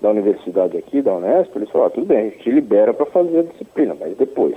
da 0.00 0.10
universidade 0.10 0.76
aqui, 0.76 1.00
da 1.00 1.14
Unesp, 1.14 1.56
eles 1.56 1.70
falaram, 1.70 1.88
ah, 1.88 1.94
tudo 1.94 2.06
bem, 2.06 2.18
a 2.18 2.30
gente 2.30 2.50
libera 2.50 2.92
para 2.92 3.06
fazer 3.06 3.38
a 3.38 3.42
disciplina, 3.42 3.96
mas 3.98 4.16
depois 4.16 4.56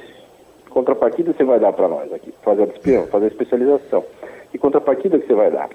contrapartida 0.76 1.32
você 1.32 1.46
vai 1.46 1.58
dar 1.58 1.72
para 1.72 1.88
nós 1.88 2.12
aqui? 2.12 2.34
Fazer 2.44 2.64
a 2.64 2.66
disciplina, 2.66 3.04
fazer 3.04 3.26
a 3.26 3.30
especialização. 3.30 4.04
Que 4.52 4.58
contrapartida 4.58 5.18
que 5.18 5.26
você 5.26 5.34
vai 5.34 5.50
dar? 5.50 5.70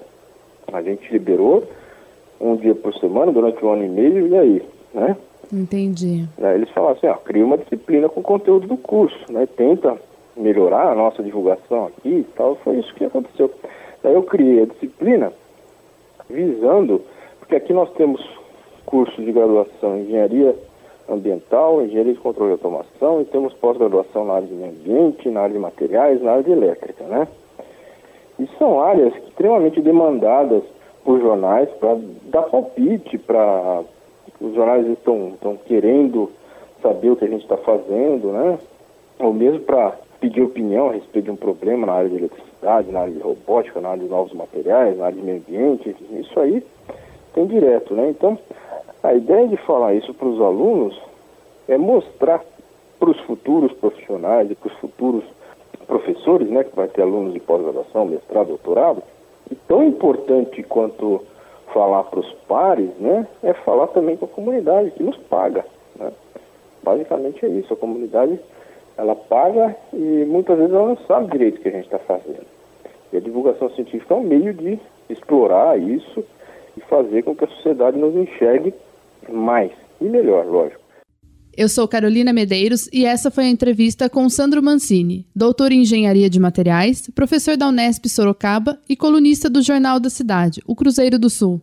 A 0.71 0.81
gente 0.83 1.11
liberou 1.11 1.63
um 2.39 2.55
dia 2.55 2.75
por 2.75 2.93
semana 2.93 3.31
durante 3.31 3.65
um 3.65 3.71
ano 3.71 3.83
e 3.83 3.89
meio, 3.89 4.27
e 4.27 4.37
aí, 4.37 4.61
né? 4.93 5.17
Entendi. 5.51 6.27
Aí 6.39 6.55
eles 6.55 6.69
falaram 6.69 6.95
assim, 6.95 7.07
ó, 7.07 7.15
cria 7.15 7.43
uma 7.43 7.57
disciplina 7.57 8.07
com 8.07 8.19
o 8.19 8.23
conteúdo 8.23 8.67
do 8.67 8.77
curso, 8.77 9.19
né? 9.31 9.47
Tenta 9.47 9.97
melhorar 10.35 10.91
a 10.91 10.95
nossa 10.95 11.21
divulgação 11.21 11.87
aqui 11.87 12.09
e 12.09 12.27
tal. 12.35 12.55
Foi 12.57 12.77
isso 12.77 12.93
que 12.95 13.05
aconteceu. 13.05 13.51
Daí 14.03 14.13
eu 14.13 14.23
criei 14.23 14.63
a 14.63 14.65
disciplina 14.65 15.31
visando, 16.29 17.01
porque 17.39 17.55
aqui 17.55 17.73
nós 17.73 17.91
temos 17.93 18.21
curso 18.85 19.21
de 19.21 19.31
graduação 19.31 19.97
em 19.97 20.01
engenharia 20.01 20.55
ambiental, 21.09 21.81
engenharia 21.81 22.13
de 22.13 22.19
controle 22.19 22.51
e 22.51 22.53
automação 22.53 23.21
e 23.21 23.25
temos 23.25 23.53
pós-graduação 23.53 24.25
na 24.25 24.35
área 24.35 24.47
de 24.47 24.53
meio 24.53 24.71
ambiente, 24.71 25.29
na 25.29 25.41
área 25.41 25.53
de 25.53 25.59
materiais, 25.59 26.21
na 26.21 26.31
área 26.31 26.43
de 26.43 26.51
elétrica, 26.51 27.03
né? 27.05 27.27
E 28.39 28.47
são 28.57 28.81
áreas 28.81 29.13
extremamente 29.15 29.81
demandadas 29.81 30.63
por 31.03 31.19
jornais 31.19 31.69
para 31.79 31.97
dar 32.25 32.43
palpite, 32.43 33.17
para 33.17 33.83
os 34.39 34.53
jornais 34.53 34.87
estão, 34.87 35.29
estão 35.29 35.57
querendo 35.57 36.31
saber 36.81 37.11
o 37.11 37.15
que 37.15 37.25
a 37.25 37.27
gente 37.27 37.43
está 37.43 37.57
fazendo, 37.57 38.31
né? 38.31 38.57
Ou 39.19 39.33
mesmo 39.33 39.59
para 39.59 39.95
pedir 40.21 40.43
opinião 40.43 40.89
a 40.89 40.93
respeito 40.93 41.25
de 41.25 41.31
um 41.31 41.35
problema 41.35 41.87
na 41.87 41.93
área 41.93 42.09
de 42.09 42.17
eletricidade, 42.17 42.91
na 42.91 43.01
área 43.01 43.13
de 43.13 43.19
robótica, 43.19 43.81
na 43.81 43.89
área 43.89 44.03
de 44.03 44.09
novos 44.09 44.31
materiais, 44.33 44.95
na 44.97 45.07
área 45.07 45.17
de 45.17 45.23
meio 45.23 45.39
ambiente, 45.39 45.95
isso 46.11 46.39
aí 46.39 46.63
tem 47.33 47.47
direto, 47.47 47.95
né? 47.95 48.09
Então, 48.11 48.37
a 49.01 49.13
ideia 49.15 49.47
de 49.47 49.57
falar 49.57 49.95
isso 49.95 50.13
para 50.13 50.27
os 50.27 50.39
alunos 50.39 51.01
é 51.67 51.75
mostrar 51.77 52.43
para 52.99 53.09
os 53.09 53.19
futuros 53.21 53.73
profissionais 53.73 54.51
e 54.51 54.55
para 54.55 54.71
os 54.71 54.77
futuros 54.77 55.23
professores, 55.87 56.47
né, 56.47 56.63
que 56.63 56.75
vai 56.75 56.87
ter 56.87 57.01
alunos 57.01 57.33
de 57.33 57.39
pós-graduação, 57.39 58.05
mestrado, 58.05 58.49
doutorado, 58.49 59.01
e 59.49 59.55
tão 59.55 59.83
importante 59.83 60.61
quanto 60.63 61.21
falar 61.73 62.03
para 62.03 62.19
os 62.19 62.31
pares, 62.47 62.89
né, 62.99 63.27
é 63.41 63.53
falar 63.53 63.87
também 63.87 64.15
com 64.15 64.25
a 64.25 64.27
comunidade 64.27 64.91
que 64.91 65.03
nos 65.03 65.17
paga. 65.17 65.65
Né? 65.97 66.11
Basicamente 66.83 67.43
é 67.45 67.49
isso, 67.49 67.73
a 67.73 67.77
comunidade 67.77 68.39
ela 69.01 69.15
paga 69.15 69.75
e 69.91 70.25
muitas 70.25 70.57
vezes 70.57 70.73
ela 70.73 70.89
não 70.89 70.97
sabe 71.07 71.31
direito 71.31 71.57
o 71.57 71.61
que 71.61 71.69
a 71.69 71.71
gente 71.71 71.85
está 71.85 71.97
fazendo. 71.99 72.45
E 73.11 73.17
a 73.17 73.19
divulgação 73.19 73.69
científica 73.71 74.13
é 74.13 74.17
um 74.17 74.23
meio 74.23 74.53
de 74.53 74.79
explorar 75.09 75.77
isso 75.79 76.23
e 76.77 76.81
fazer 76.81 77.23
com 77.23 77.35
que 77.35 77.43
a 77.43 77.47
sociedade 77.47 77.97
nos 77.97 78.15
enxergue 78.15 78.73
mais 79.27 79.71
e 79.99 80.05
melhor, 80.05 80.45
lógico. 80.45 80.79
Eu 81.57 81.67
sou 81.67 81.87
Carolina 81.87 82.31
Medeiros 82.31 82.87
e 82.93 83.05
essa 83.05 83.29
foi 83.29 83.45
a 83.45 83.49
entrevista 83.49 84.09
com 84.09 84.29
Sandro 84.29 84.63
Mancini, 84.63 85.27
doutor 85.35 85.71
em 85.71 85.81
Engenharia 85.81 86.29
de 86.29 86.39
Materiais, 86.39 87.09
professor 87.13 87.57
da 87.57 87.67
Unesp 87.67 88.07
Sorocaba 88.07 88.79
e 88.87 88.95
colunista 88.95 89.49
do 89.49 89.61
Jornal 89.61 89.99
da 89.99 90.09
Cidade, 90.09 90.61
o 90.65 90.75
Cruzeiro 90.75 91.19
do 91.19 91.29
Sul. 91.29 91.59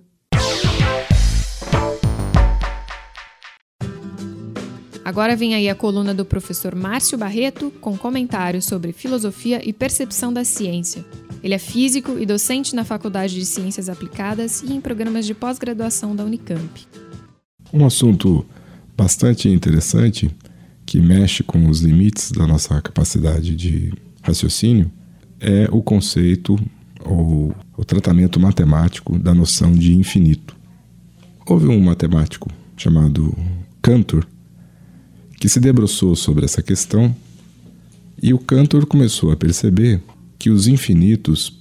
Agora 5.09 5.35
vem 5.35 5.55
aí 5.55 5.71
a 5.71 5.75
coluna 5.75 6.13
do 6.13 6.23
professor 6.23 6.75
Márcio 6.75 7.17
Barreto 7.17 7.73
com 7.81 7.97
comentários 7.97 8.67
sobre 8.67 8.93
filosofia 8.93 9.67
e 9.67 9.73
percepção 9.73 10.31
da 10.31 10.45
ciência. 10.45 11.03
Ele 11.43 11.55
é 11.55 11.59
físico 11.59 12.19
e 12.19 12.27
docente 12.27 12.77
na 12.77 12.85
Faculdade 12.85 13.35
de 13.35 13.47
Ciências 13.47 13.89
Aplicadas 13.89 14.61
e 14.61 14.71
em 14.71 14.83
programas 14.83 15.25
de 15.25 15.33
pós-graduação 15.33 16.15
da 16.15 16.23
Unicamp. 16.23 16.87
Um 17.73 17.87
assunto 17.87 18.45
bastante 18.95 19.49
interessante 19.49 20.31
que 20.85 21.01
mexe 21.01 21.43
com 21.43 21.71
os 21.71 21.81
limites 21.81 22.31
da 22.31 22.47
nossa 22.47 22.79
capacidade 22.83 23.57
de 23.57 23.91
raciocínio 24.21 24.93
é 25.41 25.71
o 25.73 25.81
conceito 25.81 26.55
ou 27.03 27.55
o 27.79 27.83
tratamento 27.83 28.39
matemático 28.39 29.19
da 29.19 29.33
noção 29.33 29.73
de 29.73 29.95
infinito. 29.95 30.55
Houve 31.47 31.67
um 31.67 31.81
matemático 31.81 32.51
chamado 32.77 33.35
Cantor 33.81 34.27
que 35.39 35.49
se 35.49 35.61
debruçou 35.61 36.17
sobre 36.17 36.45
essa 36.45 36.63
questão 36.63 37.15
e 38.21 38.35
o 38.35 38.39
Cantor 38.39 38.87
começou 38.87 39.31
a 39.31 39.37
perceber 39.37 40.01
que 40.39 40.51
os 40.51 40.67
infinitos 40.67 41.57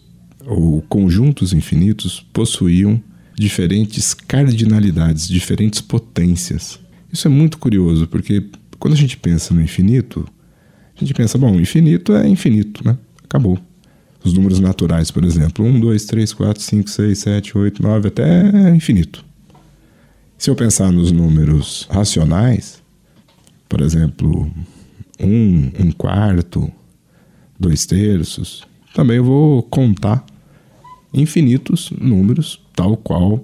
ou 0.46 0.82
conjuntos 0.84 1.54
infinitos 1.54 2.26
possuíam 2.34 3.02
diferentes 3.36 4.13
cardinalidades, 4.13 5.28
diferentes 5.28 5.82
potências. 5.82 6.80
Isso 7.13 7.28
é 7.28 7.30
muito 7.30 7.58
curioso, 7.60 8.08
porque 8.08 8.44
quando 8.80 8.96
a 8.96 8.98
gente 8.98 9.18
pensa 9.18 9.54
no 9.54 9.62
infinito, 9.62 10.28
a 10.96 11.00
gente 11.00 11.13
pensa, 11.13 11.38
bom, 11.38 11.60
infinito 11.60 12.13
é 12.16 12.28
infinito, 12.28 12.84
né? 12.86 12.98
Acabou. 13.24 13.60
Os 14.24 14.34
números 14.34 14.60
naturais, 14.60 15.12
por 15.12 15.24
exemplo, 15.24 15.63
1, 15.63 15.80
2, 15.80 16.06
3, 16.06 16.34
4, 16.34 16.63
5, 16.63 16.90
6, 16.90 17.20
7, 17.20 17.58
8, 17.58 17.84
9, 17.84 18.08
até 18.08 18.76
infinito. 18.76 19.24
Se 20.38 20.50
eu 20.50 20.56
pensar 20.56 20.92
nos 20.92 21.12
números 21.12 21.88
racionais, 21.90 22.82
por 23.67 23.82
exemplo, 23.82 24.49
1, 25.19 25.71
1 25.80 25.91
quarto, 25.91 26.71
2 27.60 27.86
terços, 27.86 28.63
também 28.93 29.17
eu 29.17 29.23
vou 29.23 29.63
contar 29.63 30.25
infinitos 31.13 31.91
números, 31.91 32.60
tal 32.75 32.95
qual 32.97 33.43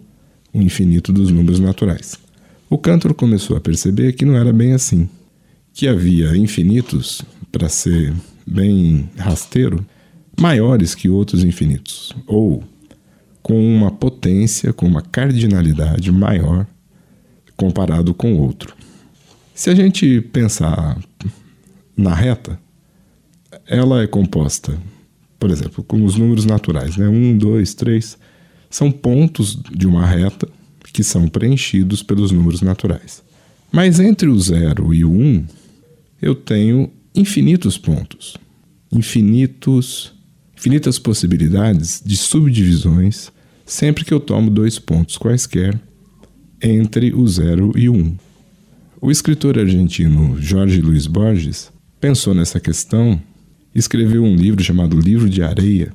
o 0.53 0.61
infinito 0.61 1.11
dos 1.11 1.31
números 1.31 1.59
naturais. 1.59 2.19
O 2.69 2.77
Cantor 2.77 3.13
começou 3.13 3.57
a 3.57 3.61
perceber 3.61 4.13
que 4.13 4.25
não 4.25 4.35
era 4.35 4.53
bem 4.53 4.73
assim, 4.73 5.09
que 5.73 5.87
havia 5.87 6.35
infinitos, 6.37 7.21
para 7.51 7.69
ser 7.69 8.13
bem 8.45 9.09
rasteiro, 9.17 9.85
maiores 10.39 10.95
que 10.95 11.07
outros 11.09 11.43
infinitos, 11.43 12.13
ou 12.25 12.63
com 13.41 13.59
uma 13.75 13.91
potência, 13.91 14.73
com 14.73 14.87
uma 14.87 15.01
cardinalidade 15.01 16.11
maior 16.11 16.65
comparado 17.55 18.13
com 18.13 18.35
outro. 18.39 18.75
Se 19.53 19.69
a 19.69 19.75
gente 19.75 20.19
pensar 20.19 20.99
na 21.95 22.13
reta, 22.13 22.59
ela 23.67 24.01
é 24.01 24.07
composta, 24.07 24.77
por 25.39 25.51
exemplo, 25.51 25.83
com 25.83 26.03
os 26.03 26.15
números 26.15 26.45
naturais, 26.45 26.97
né? 26.97 27.07
1, 27.07 27.37
2, 27.37 27.73
3, 27.75 28.17
são 28.69 28.91
pontos 28.91 29.59
de 29.71 29.85
uma 29.85 30.05
reta 30.05 30.47
que 30.91 31.03
são 31.03 31.27
preenchidos 31.27 32.01
pelos 32.01 32.31
números 32.31 32.61
naturais. 32.61 33.23
Mas 33.71 33.99
entre 33.99 34.27
o 34.27 34.39
0 34.39 34.93
e 34.93 35.05
o 35.05 35.11
1, 35.11 35.21
um, 35.21 35.45
eu 36.21 36.33
tenho 36.33 36.91
infinitos 37.13 37.77
pontos, 37.77 38.37
infinitos, 38.91 40.13
infinitas 40.57 40.97
possibilidades 40.97 42.01
de 42.03 42.17
subdivisões 42.17 43.31
sempre 43.65 44.03
que 44.03 44.13
eu 44.13 44.19
tomo 44.19 44.49
dois 44.49 44.79
pontos 44.79 45.17
quaisquer 45.17 45.79
entre 46.61 47.13
o 47.13 47.27
0 47.27 47.73
e 47.75 47.89
o 47.89 47.93
1. 47.93 47.97
Um. 47.97 48.17
O 49.05 49.11
escritor 49.11 49.59
argentino 49.59 50.41
Jorge 50.41 50.79
Luiz 50.79 51.07
Borges 51.07 51.73
pensou 51.99 52.33
nessa 52.33 52.57
questão 52.57 53.21
escreveu 53.75 54.23
um 54.23 54.33
livro 54.33 54.63
chamado 54.63 54.97
Livro 54.97 55.29
de 55.29 55.43
Areia, 55.43 55.91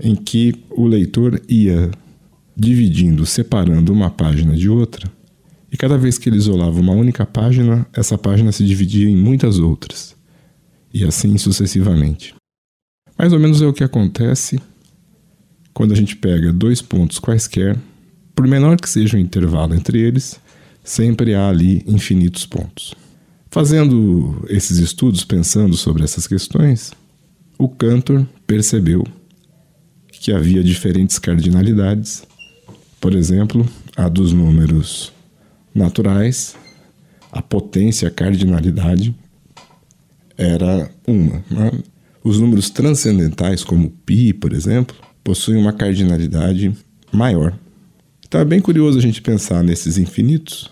em 0.00 0.16
que 0.16 0.54
o 0.70 0.86
leitor 0.86 1.38
ia 1.46 1.90
dividindo, 2.56 3.26
separando 3.26 3.92
uma 3.92 4.08
página 4.08 4.56
de 4.56 4.70
outra, 4.70 5.06
e 5.70 5.76
cada 5.76 5.98
vez 5.98 6.16
que 6.16 6.30
ele 6.30 6.38
isolava 6.38 6.80
uma 6.80 6.94
única 6.94 7.26
página, 7.26 7.86
essa 7.92 8.16
página 8.16 8.52
se 8.52 8.64
dividia 8.64 9.06
em 9.06 9.14
muitas 9.14 9.58
outras, 9.58 10.16
e 10.94 11.04
assim 11.04 11.36
sucessivamente. 11.36 12.34
Mais 13.18 13.34
ou 13.34 13.38
menos 13.38 13.60
é 13.60 13.66
o 13.66 13.72
que 13.74 13.84
acontece 13.84 14.58
quando 15.74 15.92
a 15.92 15.94
gente 15.94 16.16
pega 16.16 16.54
dois 16.54 16.80
pontos 16.80 17.18
quaisquer, 17.18 17.78
por 18.34 18.46
menor 18.46 18.80
que 18.80 18.88
seja 18.88 19.18
o 19.18 19.20
intervalo 19.20 19.74
entre 19.74 20.00
eles, 20.00 20.40
sempre 20.88 21.34
há 21.34 21.48
ali 21.48 21.82
infinitos 21.86 22.46
pontos. 22.46 22.94
Fazendo 23.50 24.44
esses 24.48 24.78
estudos, 24.78 25.24
pensando 25.24 25.76
sobre 25.76 26.04
essas 26.04 26.26
questões, 26.26 26.92
o 27.58 27.68
Cantor 27.68 28.26
percebeu 28.46 29.04
que 30.12 30.32
havia 30.32 30.62
diferentes 30.62 31.18
cardinalidades 31.18 32.22
por 33.00 33.14
exemplo, 33.14 33.66
a 33.96 34.08
dos 34.08 34.32
números 34.32 35.12
naturais, 35.74 36.56
a 37.30 37.40
potência, 37.40 38.08
a 38.08 38.10
cardinalidade 38.10 39.14
era 40.36 40.90
uma. 41.06 41.44
Né? 41.50 41.72
Os 42.24 42.40
números 42.40 42.70
transcendentais, 42.70 43.62
como 43.62 43.90
π, 44.04 44.32
por 44.34 44.52
exemplo, 44.52 44.96
possuem 45.22 45.60
uma 45.60 45.72
cardinalidade 45.72 46.76
maior. 47.12 47.56
Então 48.26 48.40
é 48.40 48.44
bem 48.44 48.60
curioso 48.60 48.98
a 48.98 49.02
gente 49.02 49.22
pensar 49.22 49.62
nesses 49.62 49.96
infinitos, 49.96 50.70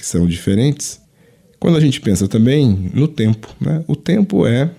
que 0.00 0.06
são 0.06 0.26
diferentes, 0.26 0.98
quando 1.58 1.76
a 1.76 1.80
gente 1.80 2.00
pensa 2.00 2.26
também 2.26 2.90
no 2.94 3.06
tempo. 3.06 3.54
Né? 3.60 3.84
O 3.86 3.94
tempo 3.94 4.46
é 4.46 4.70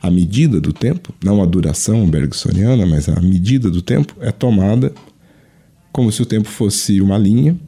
a 0.00 0.10
medida 0.10 0.60
do 0.60 0.72
tempo, 0.72 1.14
não 1.24 1.42
a 1.42 1.46
duração 1.46 2.06
bergsoniana, 2.06 2.84
mas 2.84 3.08
a 3.08 3.18
medida 3.20 3.70
do 3.70 3.80
tempo 3.80 4.14
é 4.20 4.30
tomada 4.30 4.92
como 5.90 6.12
se 6.12 6.20
o 6.22 6.26
tempo 6.26 6.48
fosse 6.48 7.00
uma 7.00 7.16
linha, 7.18 7.58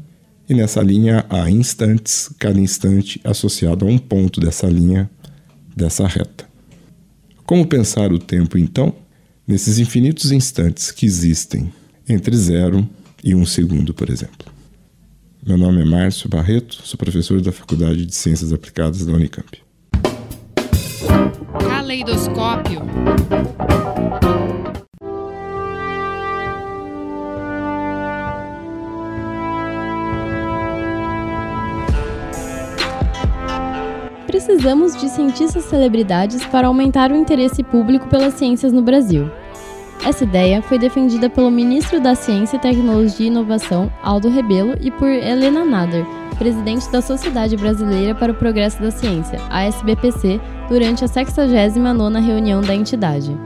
e 0.49 0.55
nessa 0.55 0.83
linha 0.83 1.25
há 1.31 1.51
instantes, 1.51 2.31
cada 2.39 2.61
instante 2.61 3.21
associado 3.25 3.87
a 3.87 3.89
um 3.89 3.99
ponto 3.99 4.41
dessa 4.41 4.67
linha, 4.67 5.11
dessa 5.75 6.07
reta. 6.07 6.47
Como 7.47 7.67
pensar 7.67 8.13
o 8.13 8.19
tempo, 8.19 8.59
então, 8.59 8.95
nesses 9.47 9.79
infinitos 9.79 10.33
instantes 10.33 10.91
que 10.91 11.07
existem 11.07 11.73
entre 12.09 12.37
zero 12.37 12.89
e 13.23 13.35
um 13.35 13.47
segundo, 13.47 13.95
por 13.95 14.11
exemplo? 14.11 14.54
Meu 15.47 15.59
nome 15.59 15.83
é 15.83 15.85
Márcio 15.85 16.27
Barreto, 16.27 16.81
sou 16.85 16.97
professor 16.97 17.39
da 17.39 17.53
Faculdade 17.53 18.07
de 18.07 18.15
Ciências 18.15 18.51
Aplicadas 18.51 19.05
da 19.05 19.13
Unicamp. 19.13 19.63
Caleidoscópio. 21.69 22.81
precisamos 34.27 34.97
de 34.97 35.09
cientistas 35.09 35.65
celebridades 35.65 36.45
para 36.47 36.67
aumentar 36.67 37.13
o 37.13 37.17
interesse 37.17 37.63
público 37.63 38.09
pelas 38.09 38.35
ciências 38.35 38.73
no 38.73 38.83
Brasil. 38.83 39.31
Essa 40.03 40.25
ideia 40.25 40.63
foi 40.63 40.79
defendida 40.79 41.31
pelo 41.31 41.51
ministro 41.51 42.01
da 42.01 42.15
Ciência, 42.15 42.59
Tecnologia 42.59 43.27
e 43.27 43.31
Inovação, 43.31 43.91
Aldo 44.03 44.29
Rebelo, 44.29 44.75
e 44.81 44.91
por 44.91 45.09
Helena 45.09 45.65
Nader, 45.65 46.05
presidente 46.39 46.91
da 46.91 47.01
Sociedade 47.01 47.57
Brasileira 47.57 48.15
para 48.15 48.33
o 48.33 48.35
Progresso 48.35 48.81
da 48.83 48.91
Ciência, 48.91 49.41
ASBPC, 49.51 50.41
durante 50.69 51.05
a 51.05 51.09
69ª 51.09 52.25
reunião 52.25 52.61
da 52.61 52.75
entidade. 52.75 53.37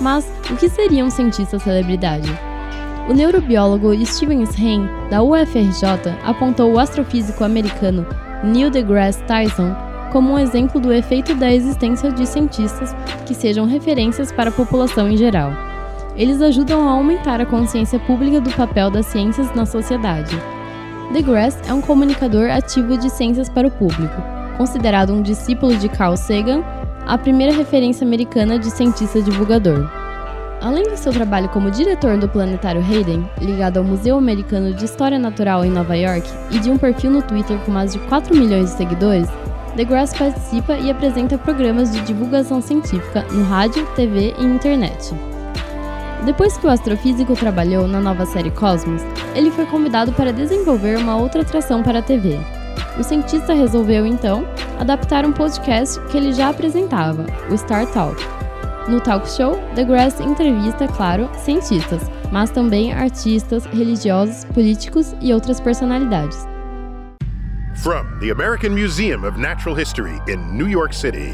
Mas 0.00 0.30
o 0.50 0.56
que 0.56 0.68
seria 0.68 1.04
um 1.04 1.10
cientista 1.10 1.58
celebridade? 1.58 2.28
O 3.08 3.12
neurobiólogo 3.12 3.94
Steven 4.04 4.46
Shen, 4.46 4.88
da 5.10 5.22
UFRJ, 5.22 6.10
apontou 6.24 6.72
o 6.72 6.78
astrofísico 6.78 7.44
americano 7.44 8.06
Neil 8.42 8.70
deGrasse 8.70 9.22
Tyson 9.24 9.74
como 10.10 10.34
um 10.34 10.38
exemplo 10.38 10.80
do 10.80 10.92
efeito 10.92 11.34
da 11.34 11.52
existência 11.52 12.12
de 12.12 12.26
cientistas 12.26 12.94
que 13.26 13.34
sejam 13.34 13.66
referências 13.66 14.30
para 14.30 14.50
a 14.50 14.52
população 14.52 15.08
em 15.08 15.16
geral. 15.16 15.73
Eles 16.16 16.40
ajudam 16.40 16.88
a 16.88 16.92
aumentar 16.92 17.40
a 17.40 17.46
consciência 17.46 17.98
pública 17.98 18.40
do 18.40 18.50
papel 18.52 18.88
das 18.88 19.06
ciências 19.06 19.52
na 19.54 19.66
sociedade. 19.66 20.36
DeGrasse 21.12 21.58
é 21.68 21.74
um 21.74 21.80
comunicador 21.80 22.50
ativo 22.50 22.96
de 22.96 23.10
ciências 23.10 23.48
para 23.48 23.66
o 23.66 23.70
público, 23.70 24.22
considerado 24.56 25.12
um 25.12 25.22
discípulo 25.22 25.76
de 25.76 25.88
Carl 25.88 26.16
Sagan, 26.16 26.62
a 27.04 27.18
primeira 27.18 27.52
referência 27.52 28.06
americana 28.06 28.58
de 28.58 28.70
cientista 28.70 29.20
divulgador. 29.20 29.90
Além 30.60 30.84
do 30.84 30.96
seu 30.96 31.12
trabalho 31.12 31.48
como 31.48 31.70
diretor 31.70 32.16
do 32.16 32.28
Planetário 32.28 32.80
Hayden, 32.80 33.28
ligado 33.40 33.78
ao 33.78 33.84
Museu 33.84 34.16
Americano 34.16 34.72
de 34.72 34.84
História 34.84 35.18
Natural 35.18 35.64
em 35.64 35.70
Nova 35.70 35.96
York, 35.96 36.26
e 36.52 36.58
de 36.60 36.70
um 36.70 36.78
perfil 36.78 37.10
no 37.10 37.22
Twitter 37.22 37.58
com 37.66 37.72
mais 37.72 37.92
de 37.92 37.98
4 37.98 38.34
milhões 38.34 38.70
de 38.70 38.76
seguidores, 38.76 39.28
DeGrasse 39.76 40.16
participa 40.16 40.74
e 40.74 40.90
apresenta 40.90 41.36
programas 41.36 41.92
de 41.92 42.00
divulgação 42.02 42.62
científica 42.62 43.26
no 43.32 43.44
rádio, 43.44 43.84
TV 43.96 44.32
e 44.38 44.44
internet. 44.44 45.12
Depois 46.24 46.56
que 46.56 46.66
o 46.66 46.70
astrofísico 46.70 47.34
trabalhou 47.34 47.86
na 47.86 48.00
nova 48.00 48.24
série 48.24 48.50
Cosmos, 48.50 49.02
ele 49.34 49.50
foi 49.50 49.66
convidado 49.66 50.10
para 50.12 50.32
desenvolver 50.32 50.96
uma 50.96 51.16
outra 51.16 51.42
atração 51.42 51.82
para 51.82 51.98
a 51.98 52.02
TV. 52.02 52.38
O 52.98 53.02
cientista 53.02 53.52
resolveu, 53.52 54.06
então, 54.06 54.46
adaptar 54.78 55.26
um 55.26 55.32
podcast 55.32 56.00
que 56.06 56.16
ele 56.16 56.32
já 56.32 56.48
apresentava, 56.48 57.26
o 57.50 57.58
Star 57.58 57.86
Talk. 57.92 58.22
No 58.88 59.00
talk 59.00 59.28
show, 59.28 59.58
DeGrasse 59.74 60.22
entrevista, 60.22 60.86
claro, 60.88 61.28
cientistas, 61.36 62.02
mas 62.32 62.50
também 62.50 62.92
artistas, 62.92 63.66
religiosos, 63.66 64.44
políticos 64.46 65.14
e 65.20 65.32
outras 65.32 65.60
personalidades. 65.60 66.46
From 67.76 68.06
the 68.20 68.30
American 68.30 68.70
Museum 68.70 69.24
of 69.24 69.38
Natural 69.38 69.74
History 69.74 70.20
in 70.28 70.56
New 70.56 70.68
York 70.68 70.94
City. 70.94 71.32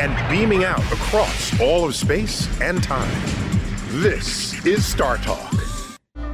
And 0.00 0.10
beaming 0.28 0.64
out 0.64 0.82
across 0.92 1.52
all 1.60 1.84
of 1.84 1.94
space 1.94 2.48
and 2.60 2.82
time. 2.82 3.47
This 3.90 4.52
is 4.66 4.84
Star 4.84 5.18
Talk. 5.22 5.48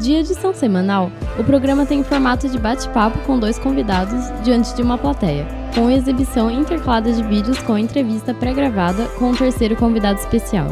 De 0.01 0.13
edição 0.13 0.53
semanal, 0.53 1.13
o 1.39 1.45
programa 1.45 1.87
tem 1.87 2.03
formato 2.03 2.49
de 2.49 2.59
bate-papo 2.59 3.17
com 3.21 3.39
dois 3.39 3.61
convidados 3.61 4.25
diante 4.43 4.75
de 4.75 4.83
uma 4.83 4.99
plateia, 4.99 5.47
com 5.73 5.89
exibição 5.89 6.51
intercalada 6.51 7.13
de 7.13 7.23
vídeos 7.23 7.61
com 7.61 7.79
entrevista 7.79 8.35
pré-gravada 8.35 9.07
com 9.21 9.31
um 9.31 9.37
terceiro 9.37 9.77
convidado 9.77 10.19
especial. 10.19 10.67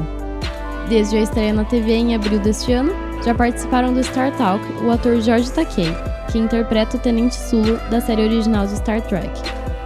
Desde 0.89 1.19
a 1.19 1.21
estreia 1.21 1.53
na 1.53 1.65
TV 1.65 1.93
em 1.93 2.17
abril 2.17 2.41
deste 2.41 2.73
ano, 2.73 2.93
já 3.25 3.33
participaram 3.33 3.95
do 3.95 4.03
Star 4.03 4.37
Talk 4.37 4.65
o 4.83 4.91
ator 4.91 5.21
Jorge 5.21 5.53
Takei, 5.53 5.95
que 6.33 6.39
interpreta 6.39 6.97
o 6.97 7.01
Tenente 7.01 7.37
Sulu 7.37 7.79
da 7.93 8.01
série 8.01 8.25
original 8.25 8.67
de 8.67 8.75
Star 8.75 9.01
Trek. 9.03 9.31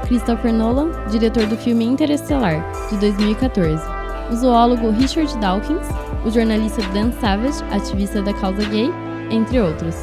Christopher 0.06 0.52
Nolan, 0.52 0.92
diretor 1.10 1.44
do 1.44 1.58
filme 1.58 1.84
Interestelar, 1.84 2.64
de 2.88 2.96
2014. 2.96 3.84
O 4.30 4.34
zoólogo 4.34 4.90
Richard 4.90 5.36
Dawkins, 5.38 5.86
o 6.26 6.30
jornalista 6.30 6.82
Dan 6.92 7.12
Savage, 7.20 7.62
ativista 7.70 8.20
da 8.20 8.34
causa 8.34 8.64
gay, 8.64 8.90
entre 9.30 9.60
outros. 9.60 9.94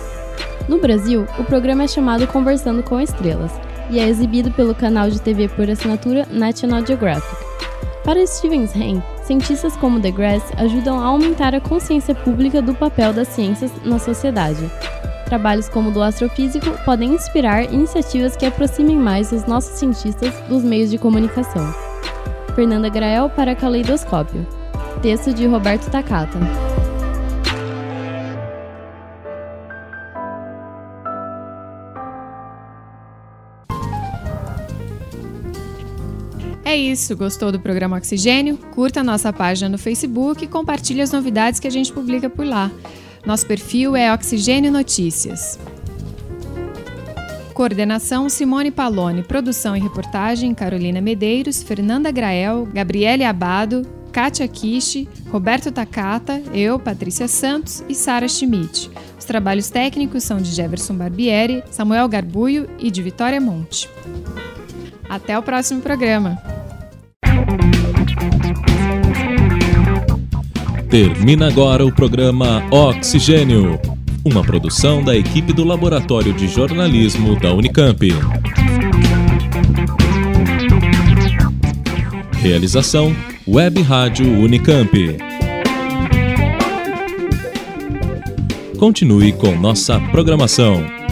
No 0.70 0.80
Brasil, 0.80 1.28
o 1.38 1.44
programa 1.44 1.84
é 1.84 1.88
chamado 1.88 2.26
Conversando 2.26 2.82
com 2.82 3.00
Estrelas 3.00 3.52
e 3.90 4.00
é 4.00 4.08
exibido 4.08 4.50
pelo 4.52 4.74
canal 4.74 5.10
de 5.10 5.22
TV 5.22 5.50
por 5.50 5.70
assinatura 5.70 6.26
National 6.32 6.86
Geographic. 6.86 7.44
Para 8.06 8.26
Stevens 8.26 8.74
Hain, 8.76 9.04
cientistas 9.24 9.76
como 9.76 10.00
deGrasse 10.00 10.54
ajudam 10.58 11.00
a 11.00 11.06
aumentar 11.06 11.54
a 11.54 11.62
consciência 11.62 12.16
pública 12.16 12.62
do 12.62 12.74
papel 12.74 13.14
das 13.14 13.28
ciências 13.30 13.72
na 13.84 14.00
sociedade. 14.00 14.70
Trabalhos 15.26 15.68
como 15.68 15.90
o 15.90 15.92
do 15.92 16.02
astrofísico 16.02 16.70
podem 16.86 17.14
inspirar 17.14 17.64
iniciativas 17.64 18.36
que 18.36 18.46
aproximem 18.46 18.98
mais 18.98 19.32
os 19.32 19.46
nossos 19.46 19.78
cientistas 19.78 20.34
dos 20.48 20.64
meios 20.64 20.90
de 20.90 20.98
comunicação. 20.98 21.74
Fernanda 22.56 22.88
Grael 22.88 23.30
para 23.30 23.56
Caleidoscópio. 23.56 24.63
Texto 25.04 25.34
de 25.34 25.46
Roberto 25.46 25.92
Takata. 25.92 26.40
É 36.64 36.74
isso, 36.78 37.18
gostou 37.18 37.52
do 37.52 37.60
programa 37.60 37.98
Oxigênio? 37.98 38.56
Curta 38.74 39.02
a 39.02 39.04
nossa 39.04 39.34
página 39.34 39.68
no 39.68 39.78
Facebook 39.78 40.46
e 40.46 40.48
compartilhe 40.48 41.02
as 41.02 41.12
novidades 41.12 41.60
que 41.60 41.68
a 41.68 41.70
gente 41.70 41.92
publica 41.92 42.30
por 42.30 42.46
lá. 42.46 42.72
Nosso 43.26 43.46
perfil 43.46 43.98
é 43.98 44.14
Oxigênio 44.14 44.72
Notícias. 44.72 45.60
Coordenação 47.54 48.30
Simone 48.30 48.72
Palone, 48.72 49.22
produção 49.22 49.76
e 49.76 49.82
reportagem 49.82 50.54
Carolina 50.54 51.02
Medeiros, 51.02 51.62
Fernanda 51.62 52.10
Grael, 52.10 52.66
Gabriele 52.74 53.26
Abado, 53.26 53.86
Kátia 54.14 54.48
Kishi, 54.48 55.10
Roberto 55.32 55.72
Takata, 55.72 56.40
eu, 56.54 56.78
Patrícia 56.78 57.28
Santos 57.28 57.84
e 57.90 57.96
Sara 57.96 58.28
Schmidt. 58.28 58.92
Os 59.18 59.26
trabalhos 59.26 59.72
técnicos 59.72 60.24
são 60.24 60.38
de 60.38 60.52
Jefferson 60.52 60.94
Barbieri, 60.94 61.64
Samuel 61.72 62.08
Garbuio 62.08 62.70
e 62.78 62.92
de 62.92 63.02
Vitória 63.02 63.42
Monte. 63.42 63.90
Até 65.10 65.38
o 65.38 65.42
próximo 65.42 65.82
programa. 65.82 66.38
Termina 70.92 71.48
agora 71.48 71.84
o 71.84 71.92
programa 71.92 72.64
Oxigênio, 72.70 73.80
uma 74.24 74.44
produção 74.44 75.04
da 75.04 75.18
equipe 75.18 75.52
do 75.52 75.64
Laboratório 75.64 76.34
de 76.34 76.48
Jornalismo 76.48 77.40
da 77.40 77.52
Unicamp. 77.52 78.08
Realização 82.34 83.16
Web 83.48 83.82
Rádio 83.82 84.26
Unicamp. 84.26 85.18
Continue 88.80 89.34
com 89.34 89.54
nossa 89.58 90.00
programação. 90.12 91.03